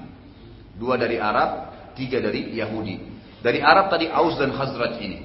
[0.75, 3.10] Dua dari Arab, tiga dari Yahudi.
[3.41, 5.25] Dari Arab tadi Aus dan Khazraj ini.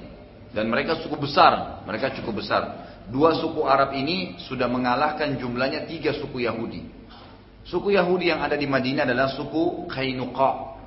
[0.55, 2.88] Dan mereka cukup besar, mereka cukup besar.
[3.11, 6.88] Dua suku Arab ini sudah mengalahkan jumlahnya tiga suku Yahudi.
[7.68, 10.80] Suku Yahudi yang ada di Madinah adalah suku Kainuqa.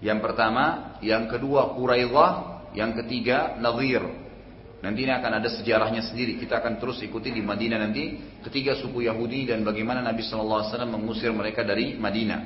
[0.00, 2.30] Yang pertama, yang kedua Quraidah,
[2.72, 4.02] yang ketiga Nadir.
[4.82, 6.42] Nanti ini akan ada sejarahnya sendiri.
[6.42, 11.30] Kita akan terus ikuti di Madinah nanti ketiga suku Yahudi dan bagaimana Nabi SAW mengusir
[11.30, 12.40] mereka dari Madinah.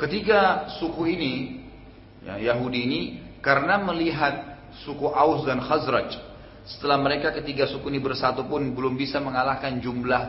[0.00, 1.32] Ketiga suku ini
[2.22, 3.00] ya, Yahudi ini
[3.44, 6.14] karena melihat suku Aus dan Khazraj
[6.62, 10.22] setelah mereka ketiga suku ini bersatu pun belum bisa mengalahkan jumlah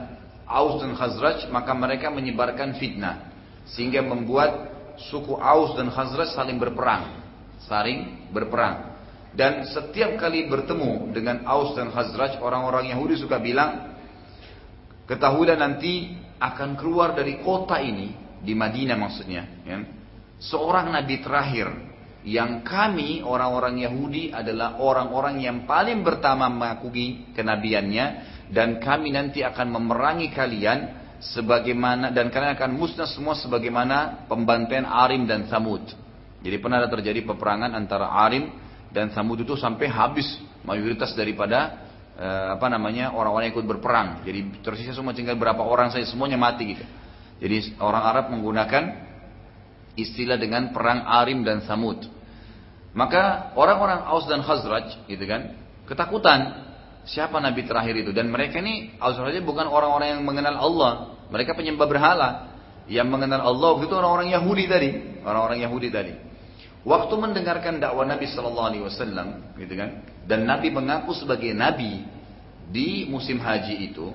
[0.49, 3.31] Aus dan Khazraj maka mereka menyebarkan fitnah
[3.69, 4.73] sehingga membuat
[5.09, 7.23] suku Aus dan Khazraj saling berperang
[7.67, 8.91] saling berperang.
[9.33, 13.97] Dan setiap kali bertemu dengan Aus dan Khazraj orang-orang Yahudi suka bilang
[15.09, 18.13] ketahuilah nanti akan keluar dari kota ini
[18.43, 19.77] di Madinah maksudnya, ya,
[20.43, 21.71] seorang nabi terakhir
[22.23, 28.05] yang kami orang-orang Yahudi adalah orang-orang yang paling pertama mengakui kenabiannya
[28.51, 30.79] dan kami nanti akan memerangi kalian
[31.19, 35.83] sebagaimana dan kalian akan musnah semua sebagaimana pembantaian Arim dan Samud.
[36.43, 38.51] Jadi pernah ada terjadi peperangan antara Arim
[38.91, 40.27] dan Samud itu sampai habis
[40.63, 44.23] mayoritas daripada eh, apa namanya orang-orang yang ikut berperang.
[44.23, 46.85] Jadi tersisa semua tinggal berapa orang saja semuanya mati gitu.
[47.43, 48.83] Jadi orang Arab menggunakan
[49.93, 52.05] istilah dengan perang Arim dan Samud.
[52.93, 55.57] Maka orang-orang Aus dan Khazraj gitu kan
[55.89, 56.69] ketakutan
[57.09, 60.91] siapa nabi terakhir itu dan mereka ini Aus dan Khazraj bukan orang-orang yang mengenal Allah,
[61.33, 62.29] mereka penyembah berhala.
[62.83, 64.91] Yang mengenal Allah itu orang-orang Yahudi tadi,
[65.23, 66.13] orang-orang Yahudi tadi.
[66.83, 72.03] Waktu mendengarkan dakwah Nabi Shallallahu Alaihi Wasallam, gitu kan, dan Nabi mengaku sebagai Nabi
[72.75, 74.11] di musim haji itu,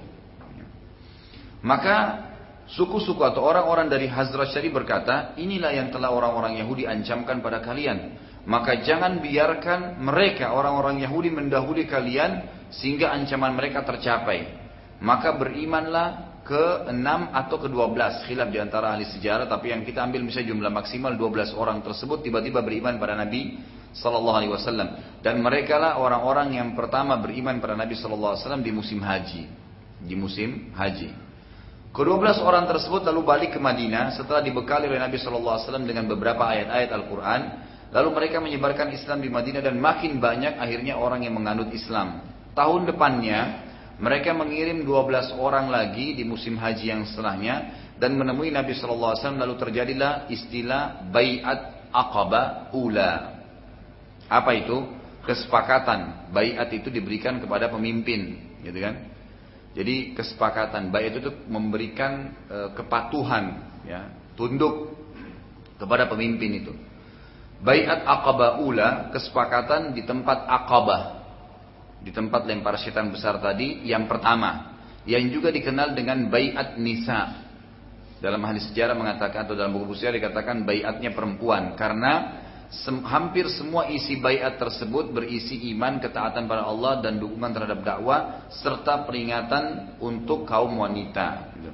[1.64, 2.27] maka
[2.68, 8.28] suku-suku atau orang-orang dari Hazrat Syari berkata, inilah yang telah orang-orang Yahudi ancamkan pada kalian.
[8.48, 14.56] Maka jangan biarkan mereka orang-orang Yahudi mendahului kalian sehingga ancaman mereka tercapai.
[15.04, 16.96] Maka berimanlah ke 6
[17.36, 21.12] atau ke 12 khilaf di antara ahli sejarah tapi yang kita ambil misalnya jumlah maksimal
[21.12, 23.60] 12 orang tersebut tiba-tiba beriman pada Nabi
[23.92, 28.64] sallallahu alaihi wasallam dan mereka lah orang-orang yang pertama beriman pada Nabi sallallahu alaihi wasallam
[28.64, 29.42] di musim haji
[30.08, 31.27] di musim haji
[31.98, 36.06] Kedua-belas orang tersebut lalu balik ke Madinah setelah dibekali oleh Nabi sallallahu alaihi wasallam dengan
[36.06, 37.40] beberapa ayat-ayat Al-Qur'an
[37.90, 42.22] lalu mereka menyebarkan Islam di Madinah dan makin banyak akhirnya orang yang menganut Islam
[42.54, 43.66] tahun depannya
[43.98, 49.22] mereka mengirim 12 orang lagi di musim haji yang setelahnya dan menemui Nabi Shallallahu Alaihi
[49.26, 53.42] Wasallam lalu terjadilah istilah bayat aqaba ula.
[54.30, 54.86] Apa itu?
[55.26, 56.30] Kesepakatan.
[56.30, 59.17] Bayat itu diberikan kepada pemimpin, gitu kan?
[59.78, 64.90] Jadi kesepakatan bayat itu memberikan e, kepatuhan, ya, tunduk
[65.78, 66.74] kepada pemimpin itu.
[67.62, 71.18] Bayat aqaba ula, kesepakatan di tempat aqabah
[72.02, 74.78] di tempat lempar setan besar tadi yang pertama.
[75.08, 77.48] Yang juga dikenal dengan bayat nisa.
[78.18, 81.78] Dalam hadis sejarah mengatakan atau dalam buku sejarah dikatakan bayatnya perempuan.
[81.78, 82.44] Karena
[83.08, 89.08] hampir semua isi bayat tersebut berisi iman ketaatan pada Allah dan dukungan terhadap dakwah serta
[89.08, 91.72] peringatan untuk kaum wanita gitu.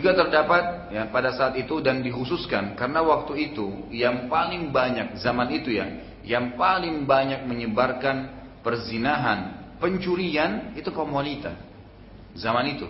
[0.00, 5.52] juga terdapat ya pada saat itu dan dikhususkan karena waktu itu yang paling banyak zaman
[5.52, 11.56] itu ya yang paling banyak menyebarkan perzinahan, pencurian itu kaum wanita.
[12.36, 12.86] Zaman itu.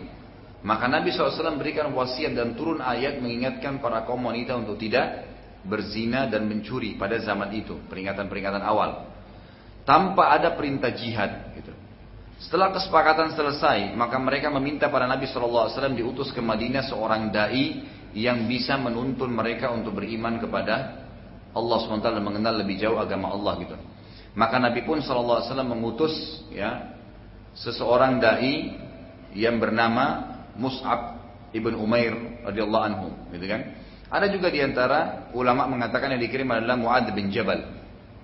[0.60, 5.29] Maka Nabi SAW berikan wasiat dan turun ayat mengingatkan para kaum wanita untuk tidak
[5.64, 7.76] berzina dan mencuri pada zaman itu.
[7.88, 9.10] Peringatan-peringatan awal.
[9.84, 11.52] Tanpa ada perintah jihad.
[11.56, 11.72] Gitu.
[12.40, 17.84] Setelah kesepakatan selesai, maka mereka meminta pada Nabi SAW diutus ke Madinah seorang da'i
[18.16, 21.06] yang bisa menuntun mereka untuk beriman kepada
[21.50, 23.76] Allah SWT mengenal lebih jauh agama Allah gitu.
[24.34, 26.14] Maka Nabi pun SAW mengutus
[26.54, 26.94] ya
[27.54, 28.78] seseorang dai
[29.34, 31.18] yang bernama Mus'ab
[31.50, 33.62] ibn Umair radhiyallahu anhu, gitu kan?
[34.10, 37.62] Ada juga di antara ulama mengatakan yang dikirim adalah Muad bin Jabal.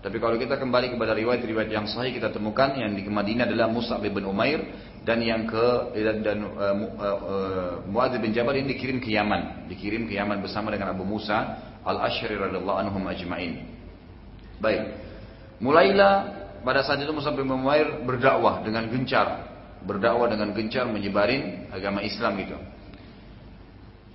[0.02, 4.02] Tapi kalau kita kembali kepada riwayat-riwayat yang sahih kita temukan yang di Madinah adalah Mus'ab
[4.02, 4.62] bin Umair
[5.02, 5.66] dan yang ke
[5.98, 10.74] dan, dan uh, uh, Muad bin Jabal ini dikirim ke Yaman, dikirim ke Yaman bersama
[10.74, 13.66] dengan Abu Musa al-Ashri radhiyallahu anhum ajma'in.
[14.58, 14.90] Baik.
[15.62, 16.14] Mulailah
[16.66, 19.46] pada saat itu Musa bin Umair berdakwah dengan gencar,
[19.86, 22.58] berdakwah dengan gencar menyebarin agama Islam gitu.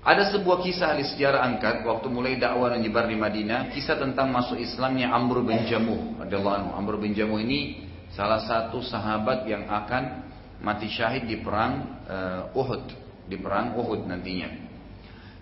[0.01, 4.33] Ada sebuah kisah di sejarah angkat waktu mulai dakwah dan menyebar di Madinah, kisah tentang
[4.33, 6.69] masuk Islamnya Amr bin Jamuh anhu.
[6.73, 10.25] Amr bin Jamuh ini salah satu sahabat yang akan
[10.65, 12.89] mati syahid di perang uh, Uhud,
[13.29, 14.49] di perang Uhud nantinya.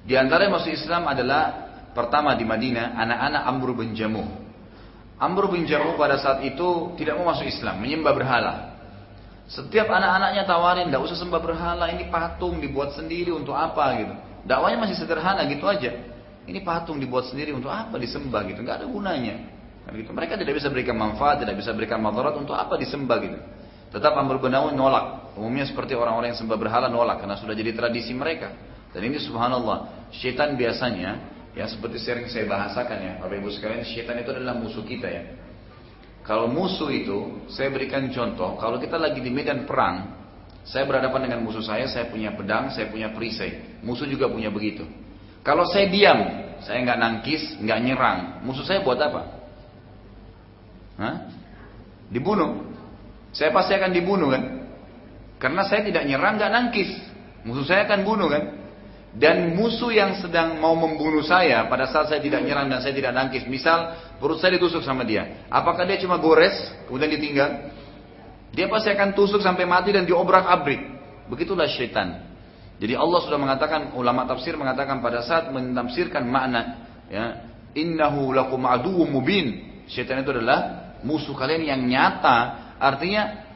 [0.03, 1.43] Di antara yang masuk Islam adalah
[1.95, 4.27] pertama di Madinah anak-anak Amr bin Jamuh.
[5.23, 8.53] Amr bin Jamuh pada saat itu tidak mau masuk Islam, menyembah berhala.
[9.47, 14.15] Setiap anak-anaknya tawarin, tidak usah sembah berhala, ini patung dibuat sendiri untuk apa gitu.
[14.49, 15.93] Dakwanya masih sederhana gitu aja.
[16.49, 19.37] Ini patung dibuat sendiri untuk apa disembah gitu, nggak ada gunanya.
[19.85, 20.09] Kan gitu.
[20.09, 23.37] Mereka tidak bisa berikan manfaat, tidak bisa berikan madarat untuk apa disembah gitu.
[23.93, 25.37] Tetap Amr bin Jamuh nolak.
[25.37, 28.49] Umumnya seperti orang-orang yang sembah berhala nolak karena sudah jadi tradisi mereka.
[28.89, 34.21] Dan ini subhanallah, syaitan biasanya Ya seperti sering saya bahasakan ya, Bapak Ibu sekalian, syaitan
[34.21, 35.23] itu adalah musuh kita ya.
[36.21, 40.18] Kalau musuh itu, saya berikan contoh, kalau kita lagi di medan perang,
[40.69, 43.81] saya berhadapan dengan musuh saya, saya punya pedang, saya punya perisai.
[43.81, 44.85] Musuh juga punya begitu.
[45.41, 46.19] Kalau saya diam,
[46.61, 49.21] saya nggak nangkis, nggak nyerang, musuh saya buat apa?
[51.01, 51.15] Hah?
[52.13, 52.69] Dibunuh.
[53.33, 54.43] Saya pasti akan dibunuh kan?
[55.41, 56.91] Karena saya tidak nyerang, nggak nangkis.
[57.41, 58.59] Musuh saya akan bunuh kan?
[59.09, 63.09] dan musuh yang sedang mau membunuh saya pada saat saya tidak nyerang dan saya tidak
[63.09, 66.53] nangkis, misal perut saya ditusuk sama dia, apakah dia cuma gores
[66.85, 67.73] kemudian ditinggal?
[68.53, 70.81] Dia pasti akan tusuk sampai mati dan diobrak-abrik.
[71.29, 72.25] Begitulah syaitan.
[72.79, 77.25] Jadi Allah sudah mengatakan, ulama tafsir mengatakan pada saat menafsirkan makna, ya,
[77.75, 79.67] innahu lakum aduwwum mubin.
[79.91, 82.71] Syaitan itu adalah musuh kalian yang nyata.
[82.79, 83.48] Artinya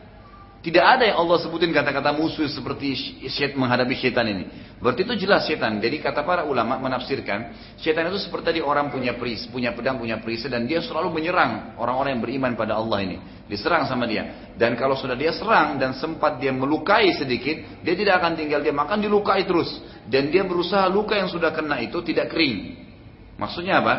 [0.63, 2.95] tidak ada yang Allah sebutin kata-kata musuh seperti
[3.27, 4.47] syaitan menghadapi syaitan ini.
[4.79, 5.75] Berarti itu jelas syaitan.
[5.75, 7.51] Jadi kata para ulama menafsirkan,
[7.83, 11.75] syaitan itu seperti tadi orang punya peris, punya pedang, punya perisai dan dia selalu menyerang
[11.75, 13.19] orang-orang yang beriman pada Allah ini.
[13.43, 14.55] Diserang sama dia.
[14.55, 18.71] Dan kalau sudah dia serang dan sempat dia melukai sedikit, dia tidak akan tinggal dia
[18.71, 19.67] makan dilukai terus.
[20.07, 22.87] Dan dia berusaha luka yang sudah kena itu tidak kering.
[23.35, 23.95] Maksudnya apa?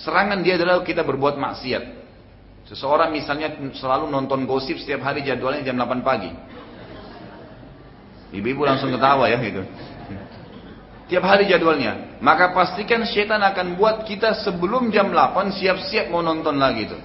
[0.00, 1.97] Serangan dia adalah kita berbuat maksiat.
[2.68, 6.28] Seseorang misalnya selalu nonton gosip setiap hari jadwalnya jam 8 pagi.
[8.28, 9.64] Ibu-ibu langsung ketawa ya gitu.
[11.08, 12.20] Tiap hari jadwalnya.
[12.20, 16.98] Maka pastikan setan akan buat kita sebelum jam 8 siap-siap mau nonton lagi itu.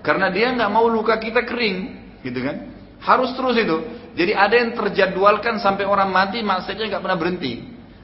[0.00, 1.76] Karena dia nggak mau luka kita kering,
[2.24, 2.72] gitu kan?
[3.04, 3.76] Harus terus itu.
[4.16, 7.52] Jadi ada yang terjadwalkan sampai orang mati maksudnya nggak pernah berhenti.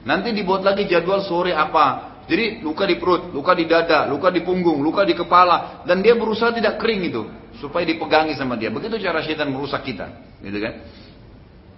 [0.05, 4.39] Nanti dibuat lagi jadwal sore apa, jadi luka di perut, luka di dada, luka di
[4.47, 7.27] punggung, luka di kepala, dan dia berusaha tidak kering itu
[7.59, 8.71] supaya dipegangi sama dia.
[8.71, 10.07] Begitu cara syaitan merusak kita,
[10.39, 10.73] gitu kan?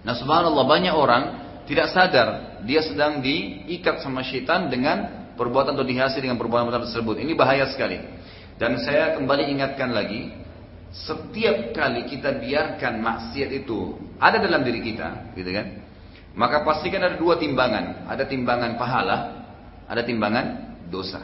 [0.06, 1.22] Nah, subhanallah banyak orang
[1.66, 7.18] tidak sadar dia sedang diikat sama syaitan dengan perbuatan atau dihiasi dengan perbuatan tersebut.
[7.18, 7.98] Ini bahaya sekali.
[8.56, 10.32] Dan saya kembali ingatkan lagi,
[10.94, 15.84] setiap kali kita biarkan maksiat itu ada dalam diri kita, gitu kan?
[16.38, 19.45] Maka pastikan ada dua timbangan, ada timbangan pahala,
[19.86, 21.22] ada timbangan dosa.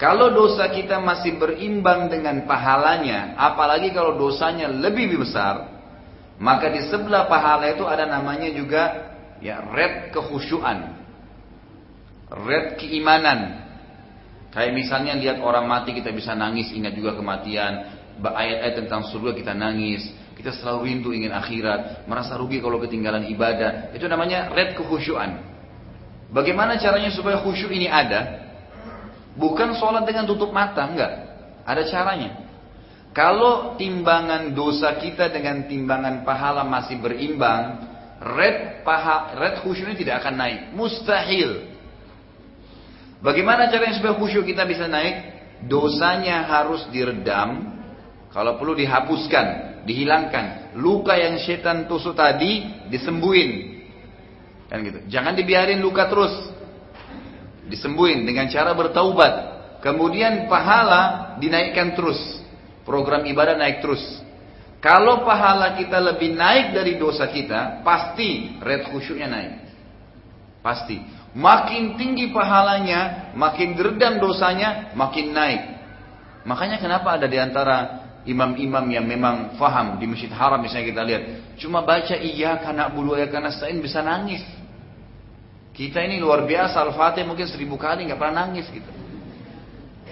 [0.00, 5.68] Kalau dosa kita masih berimbang dengan pahalanya, apalagi kalau dosanya lebih besar,
[6.40, 9.12] maka di sebelah pahala itu ada namanya juga
[9.44, 10.96] ya red kehusyuan,
[12.48, 13.68] red keimanan.
[14.50, 19.52] Kayak misalnya lihat orang mati kita bisa nangis, ingat juga kematian, ayat-ayat tentang surga kita
[19.52, 20.08] nangis,
[20.40, 23.92] kita selalu rindu ingin akhirat, merasa rugi kalau ketinggalan ibadah.
[23.92, 25.44] Itu namanya red kehusyuan.
[26.30, 28.46] Bagaimana caranya supaya khusyuk ini ada?
[29.34, 31.12] Bukan sholat dengan tutup mata, enggak.
[31.66, 32.30] Ada caranya.
[33.10, 37.82] Kalau timbangan dosa kita dengan timbangan pahala masih berimbang,
[38.22, 40.60] red paha, red khusyuk ini tidak akan naik.
[40.70, 41.66] Mustahil.
[43.18, 45.42] Bagaimana caranya supaya khusyuk kita bisa naik?
[45.66, 47.80] Dosanya harus diredam,
[48.32, 50.76] kalau perlu dihapuskan, dihilangkan.
[50.78, 53.79] Luka yang setan tusuk tadi disembuhin,
[54.70, 55.02] Kan gitu.
[55.10, 56.30] Jangan dibiarin luka terus.
[57.66, 59.34] Disembuhin dengan cara bertaubat.
[59.82, 62.18] Kemudian pahala dinaikkan terus.
[62.86, 64.00] Program ibadah naik terus.
[64.80, 69.52] Kalau pahala kita lebih naik dari dosa kita, pasti red khusyuknya naik.
[70.64, 70.96] Pasti.
[71.36, 75.62] Makin tinggi pahalanya, makin diredam dosanya, makin naik.
[76.48, 77.76] Makanya kenapa ada di antara
[78.24, 81.22] imam-imam yang memang faham di masjid haram misalnya kita lihat.
[81.60, 84.40] Cuma baca iya karena bulu ya karena sain bisa nangis.
[85.80, 88.84] Kita ini luar biasa Al-Fatih mungkin seribu kali nggak pernah nangis gitu.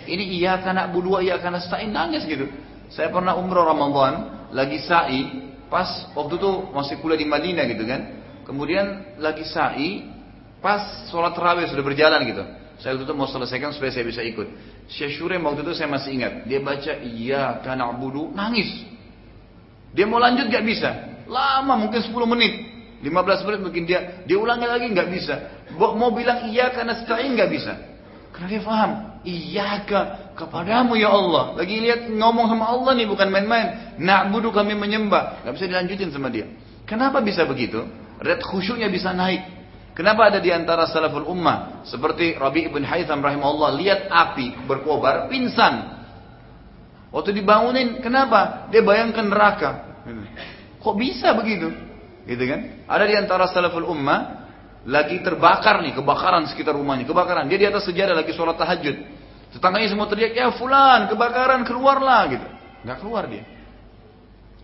[0.09, 2.49] Ini iya karena budua iya karena sa'i nangis gitu.
[2.89, 5.29] Saya pernah umroh Ramadan lagi sa'i
[5.69, 8.01] pas waktu itu masih kuliah di Madinah gitu kan.
[8.49, 10.09] Kemudian lagi sa'i
[10.64, 12.49] pas sholat terawih sudah berjalan gitu.
[12.81, 14.49] Saya waktu itu mau selesaikan supaya saya bisa ikut.
[14.89, 16.49] Syekh Syurem waktu itu saya masih ingat.
[16.49, 18.73] Dia baca iya karena budu nangis.
[19.93, 20.89] Dia mau lanjut gak bisa.
[21.29, 22.69] Lama mungkin 10 menit.
[23.05, 25.57] 15 menit mungkin dia dia ulangi lagi nggak bisa.
[25.77, 27.73] Mau bilang iya karena stain nggak bisa.
[28.33, 28.91] Karena dia paham,
[29.85, 30.01] ke
[30.39, 31.59] kepadamu ya Allah.
[31.59, 33.99] Lagi lihat ngomong sama Allah nih bukan main-main.
[33.99, 35.43] Na'budu kami menyembah.
[35.43, 36.47] Nggak bisa dilanjutin sama dia.
[36.87, 37.85] Kenapa bisa begitu?
[38.23, 39.59] Red khusyuknya bisa naik.
[39.99, 45.99] Kenapa ada di antara salaful ummah seperti Rabi ibn Haytham rahimahullah lihat api berkobar pingsan.
[47.11, 48.71] Waktu dibangunin, kenapa?
[48.71, 49.71] Dia bayangkan neraka.
[50.79, 51.75] Kok bisa begitu?
[52.31, 52.87] Gitu kan?
[52.87, 54.38] Ada di antara salaful ummah
[54.89, 57.45] lagi terbakar nih, kebakaran sekitar rumahnya, kebakaran.
[57.45, 58.97] Dia di atas sejadah lagi sholat tahajud.
[59.53, 62.47] Tetangganya semua teriak, ya fulan, kebakaran, keluarlah gitu.
[62.89, 63.45] Nggak keluar dia.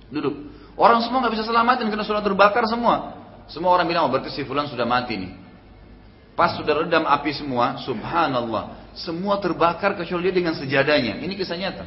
[0.09, 0.49] Duduk.
[0.81, 3.21] Orang semua nggak bisa selamatin karena sholat terbakar semua.
[3.53, 5.33] Semua orang bilang, oh, berarti si fulan sudah mati nih.
[6.33, 8.97] Pas sudah redam api semua, subhanallah.
[8.97, 11.21] Semua terbakar kecuali dia dengan sejadahnya.
[11.21, 11.85] Ini kisah nyata.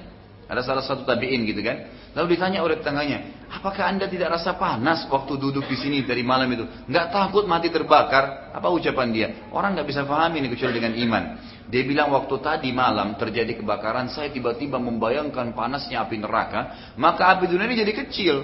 [0.48, 1.92] Ada salah satu tabiin gitu kan.
[2.16, 6.48] Lalu ditanya oleh tetangganya, apakah anda tidak rasa panas waktu duduk di sini dari malam
[6.48, 6.64] itu?
[6.88, 8.56] Nggak takut mati terbakar?
[8.56, 9.28] Apa ucapan dia?
[9.52, 11.24] Orang nggak bisa pahami ini kecuali dengan iman.
[11.68, 17.52] Dia bilang waktu tadi malam terjadi kebakaran, saya tiba-tiba membayangkan panasnya api neraka, maka api
[17.52, 18.36] dunia ini jadi kecil.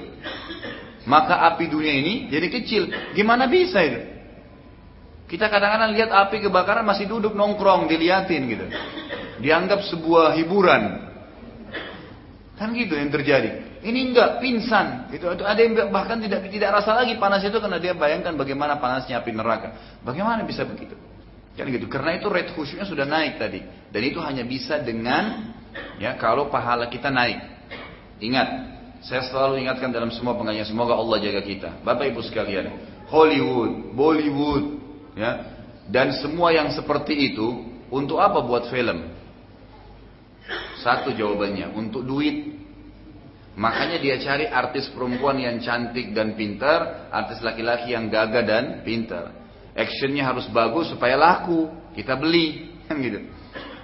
[1.07, 3.15] Maka api dunia ini jadi kecil.
[3.15, 4.11] Gimana bisa itu?
[5.31, 8.65] Kita kadang-kadang lihat api kebakaran masih duduk nongkrong, diliatin gitu.
[9.39, 11.12] Dianggap sebuah hiburan.
[12.63, 13.83] Kan gitu yang terjadi.
[13.83, 15.11] Ini enggak pingsan.
[15.11, 19.19] Itu ada yang bahkan tidak tidak rasa lagi panas itu karena dia bayangkan bagaimana panasnya
[19.19, 19.99] api neraka.
[19.99, 20.95] Bagaimana bisa begitu?
[21.59, 21.91] Kan gitu.
[21.91, 23.59] Karena itu rate khusyuknya sudah naik tadi.
[23.91, 25.51] Dan itu hanya bisa dengan
[25.99, 27.43] ya kalau pahala kita naik.
[28.23, 28.47] Ingat,
[29.03, 31.83] saya selalu ingatkan dalam semua pengajian semoga Allah jaga kita.
[31.83, 32.71] Bapak Ibu sekalian,
[33.11, 34.65] Hollywood, Bollywood,
[35.19, 35.51] ya.
[35.91, 39.11] Dan semua yang seperti itu untuk apa buat film?
[40.83, 42.51] Satu jawabannya, untuk duit.
[43.53, 49.29] Makanya dia cari artis perempuan yang cantik dan pintar, artis laki-laki yang gagah dan pintar.
[49.77, 53.21] Actionnya harus bagus supaya laku, kita beli, kan gitu.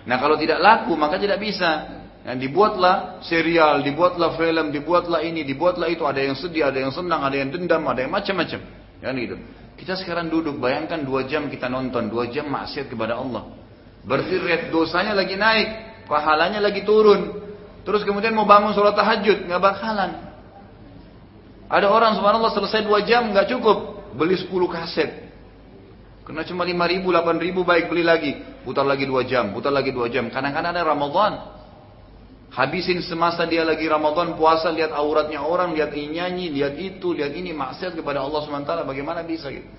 [0.10, 2.02] Nah kalau tidak laku maka tidak bisa.
[2.20, 6.04] Yang dibuatlah serial, dibuatlah film, dibuatlah ini, dibuatlah itu.
[6.04, 8.60] Ada yang sedih, ada yang senang, ada yang dendam, ada yang macam-macam.
[9.00, 9.40] Kan gitu.
[9.80, 13.48] Kita sekarang duduk, bayangkan dua jam kita nonton, dua jam maksiat kepada Allah.
[14.04, 14.36] Berarti
[14.68, 17.38] dosanya lagi naik, pahalanya lagi turun.
[17.86, 20.12] Terus kemudian mau bangun sholat tahajud, nggak bakalan.
[21.70, 25.30] Ada orang subhanallah selesai dua jam nggak cukup, beli 10 kaset.
[26.26, 28.34] Kena cuma 5 ribu, 8 ribu baik beli lagi.
[28.66, 30.28] Putar lagi dua jam, putar lagi dua jam.
[30.30, 31.34] Kadang-kadang ada Ramadan.
[32.50, 37.38] Habisin semasa dia lagi Ramadan puasa lihat auratnya orang, lihat ini nyanyi, lihat itu, lihat
[37.38, 38.74] ini maksiat kepada Allah SWT.
[38.90, 39.70] Bagaimana bisa gitu?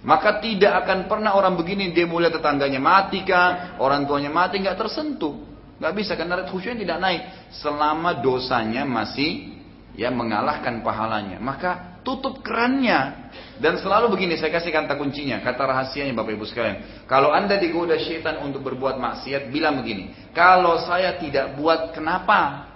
[0.00, 4.78] Maka tidak akan pernah orang begini dia mulai tetangganya mati kah, orang tuanya mati nggak
[4.78, 5.49] tersentuh.
[5.80, 7.22] Nggak bisa karena khusyuknya tidak naik
[7.56, 9.56] selama dosanya masih
[9.96, 11.40] ya mengalahkan pahalanya.
[11.40, 17.04] Maka tutup kerannya dan selalu begini saya kasih kata kuncinya, kata rahasianya Bapak Ibu sekalian.
[17.08, 22.68] Kalau Anda digoda syaitan untuk berbuat maksiat, bilang begini, kalau saya tidak buat kenapa?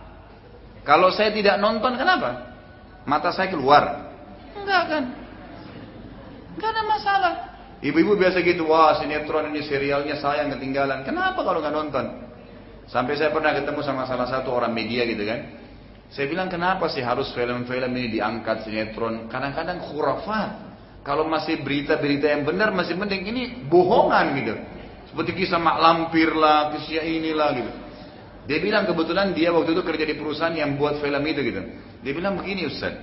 [0.85, 2.57] Kalau saya tidak nonton kenapa?
[3.05, 4.13] Mata saya keluar.
[4.57, 5.05] Enggak kan?
[6.57, 7.33] Enggak ada masalah.
[7.85, 11.05] Ibu-ibu biasa gitu, wah sinetron ini serialnya saya yang ketinggalan.
[11.05, 12.07] Kenapa kalau nggak nonton?
[12.89, 15.41] Sampai saya pernah ketemu sama salah satu orang media gitu kan.
[16.13, 19.27] Saya bilang kenapa sih harus film-film ini diangkat sinetron?
[19.27, 20.51] Kadang-kadang khurafat.
[21.05, 24.55] Kalau masih berita-berita yang benar masih penting ini bohongan gitu.
[25.13, 27.73] Seperti kisah mak lampir lah, kisah inilah gitu.
[28.45, 31.61] Dia bilang kebetulan dia waktu itu kerja di perusahaan yang buat film itu gitu.
[32.05, 32.95] Dia bilang begini Ustaz.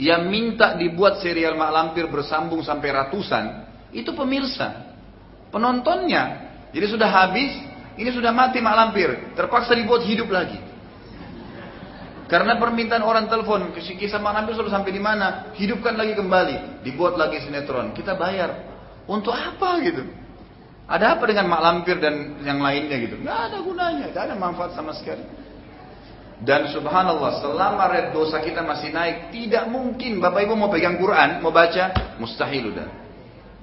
[0.00, 3.44] Yang minta dibuat serial mak lampir bersambung sampai ratusan,
[3.94, 4.96] itu pemirsa.
[5.50, 6.50] Penontonnya.
[6.70, 7.50] Jadi sudah habis,
[8.00, 10.56] ini sudah mati mak lampir, terpaksa dibuat hidup lagi.
[12.32, 15.52] Karena permintaan orang telepon, kisah mak lampir sudah sampai di mana?
[15.52, 17.92] Hidupkan lagi kembali, dibuat lagi sinetron.
[17.92, 18.72] Kita bayar.
[19.04, 20.06] Untuk apa gitu?
[20.88, 23.20] Ada apa dengan mak lampir dan yang lainnya gitu?
[23.20, 25.20] Nggak ada gunanya, nggak ada manfaat sama sekali.
[26.40, 31.44] Dan subhanallah, selama red dosa kita masih naik, tidak mungkin Bapak Ibu mau pegang Quran,
[31.44, 32.88] mau baca, mustahil udah.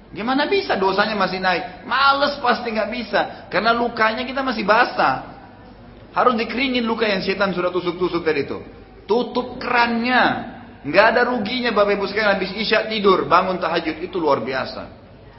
[0.08, 1.84] Gimana bisa dosanya masih naik?
[1.84, 3.22] Males pasti nggak bisa.
[3.52, 5.36] Karena lukanya kita masih basah.
[6.16, 8.58] Harus dikeringin luka yang setan sudah tusuk-tusuk tadi itu.
[9.04, 10.56] Tutup kerannya.
[10.88, 14.96] Nggak ada ruginya Bapak Ibu sekalian habis isya tidur, bangun tahajud itu luar biasa.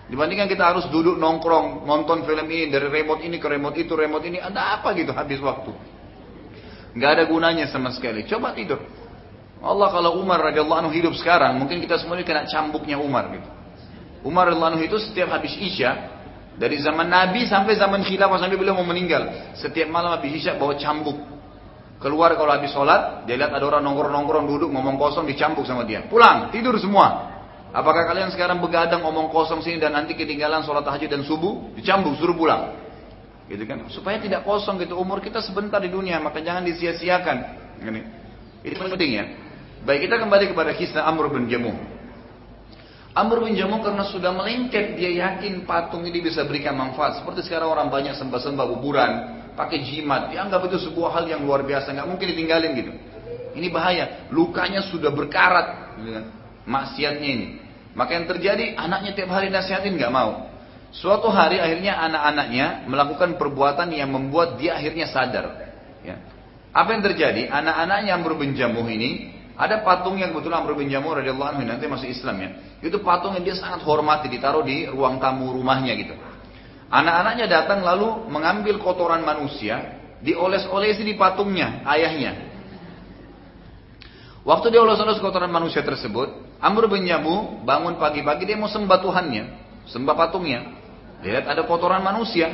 [0.09, 4.25] Dibandingkan kita harus duduk nongkrong, nonton film ini dari remote ini ke remote itu, remote
[4.25, 5.73] ini, ada apa gitu habis waktu.
[6.97, 8.25] Nggak ada gunanya sama sekali.
[8.29, 8.81] Coba tidur.
[9.59, 13.58] Allah kalau Umar radhiyallahu anhu hidup sekarang, mungkin kita semua ini kena cambuknya Umar gitu.
[14.27, 16.19] Umar radhiyallahu itu setiap habis Isya
[16.59, 20.75] dari zaman Nabi sampai zaman khilafah sampai beliau mau meninggal, setiap malam habis Isya bawa
[20.75, 21.17] cambuk.
[21.99, 26.07] Keluar kalau habis sholat, dia lihat ada orang nongkrong-nongkrong duduk ngomong kosong dicambuk sama dia.
[26.07, 27.35] Pulang, tidur semua.
[27.75, 32.15] Apakah kalian sekarang begadang ngomong kosong sini dan nanti ketinggalan sholat tahajud dan subuh, dicambuk
[32.15, 32.71] suruh pulang.
[33.51, 33.83] Gitu kan?
[33.91, 37.37] Supaya tidak kosong gitu umur kita sebentar di dunia, maka jangan disia-siakan.
[37.83, 38.01] Ini.
[38.63, 39.25] Ini penting ya.
[39.83, 41.98] Baik kita kembali kepada kisah Amr bin Jamuh.
[43.19, 47.19] Amr bin Jamuh karena sudah melengket, dia yakin patung ini bisa berikan manfaat.
[47.19, 49.11] Seperti sekarang orang banyak sembah-sembah kuburan,
[49.59, 52.93] pakai jimat, dianggap itu sebuah hal yang luar biasa, nggak mungkin ditinggalin gitu.
[53.59, 56.25] Ini bahaya, lukanya sudah berkarat, gitu kan.
[56.63, 57.47] maksiatnya ini.
[57.99, 60.47] Maka yang terjadi, anaknya tiap hari nasihatin nggak mau.
[60.95, 65.75] Suatu hari akhirnya anak-anaknya melakukan perbuatan yang membuat dia akhirnya sadar.
[66.07, 66.23] Ya.
[66.71, 67.51] Apa yang terjadi?
[67.51, 72.15] Anak-anaknya yang berbenjamuh ini ada patung yang kebetulan Amr bin Jamur radhiyallahu anhu nanti masih
[72.15, 72.51] Islam ya.
[72.79, 76.15] Itu patung yang dia sangat hormati ditaruh di ruang tamu rumahnya gitu.
[76.87, 82.39] Anak-anaknya datang lalu mengambil kotoran manusia, dioles-olesi di patungnya, ayahnya.
[84.47, 89.45] Waktu dia oles-oles kotoran manusia tersebut, Amr bin Jamu bangun pagi-pagi dia mau sembah Tuhannya,
[89.91, 90.71] sembah patungnya.
[91.27, 92.47] Lihat ada kotoran manusia,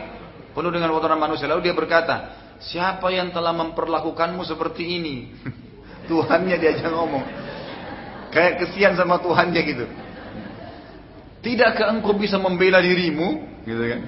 [0.57, 1.45] penuh dengan kotoran manusia.
[1.53, 2.33] Lalu dia berkata,
[2.65, 5.17] siapa yang telah memperlakukanmu seperti ini?
[6.11, 7.25] Tuhannya diajak ngomong.
[8.35, 9.87] Kayak kesian sama Tuhannya gitu.
[11.45, 13.61] Tidakkah engkau bisa membela dirimu?
[13.63, 14.01] Gitu kan.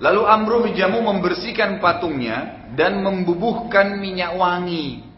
[0.00, 5.09] Lalu Amru bin membersihkan patungnya dan membubuhkan minyak wangi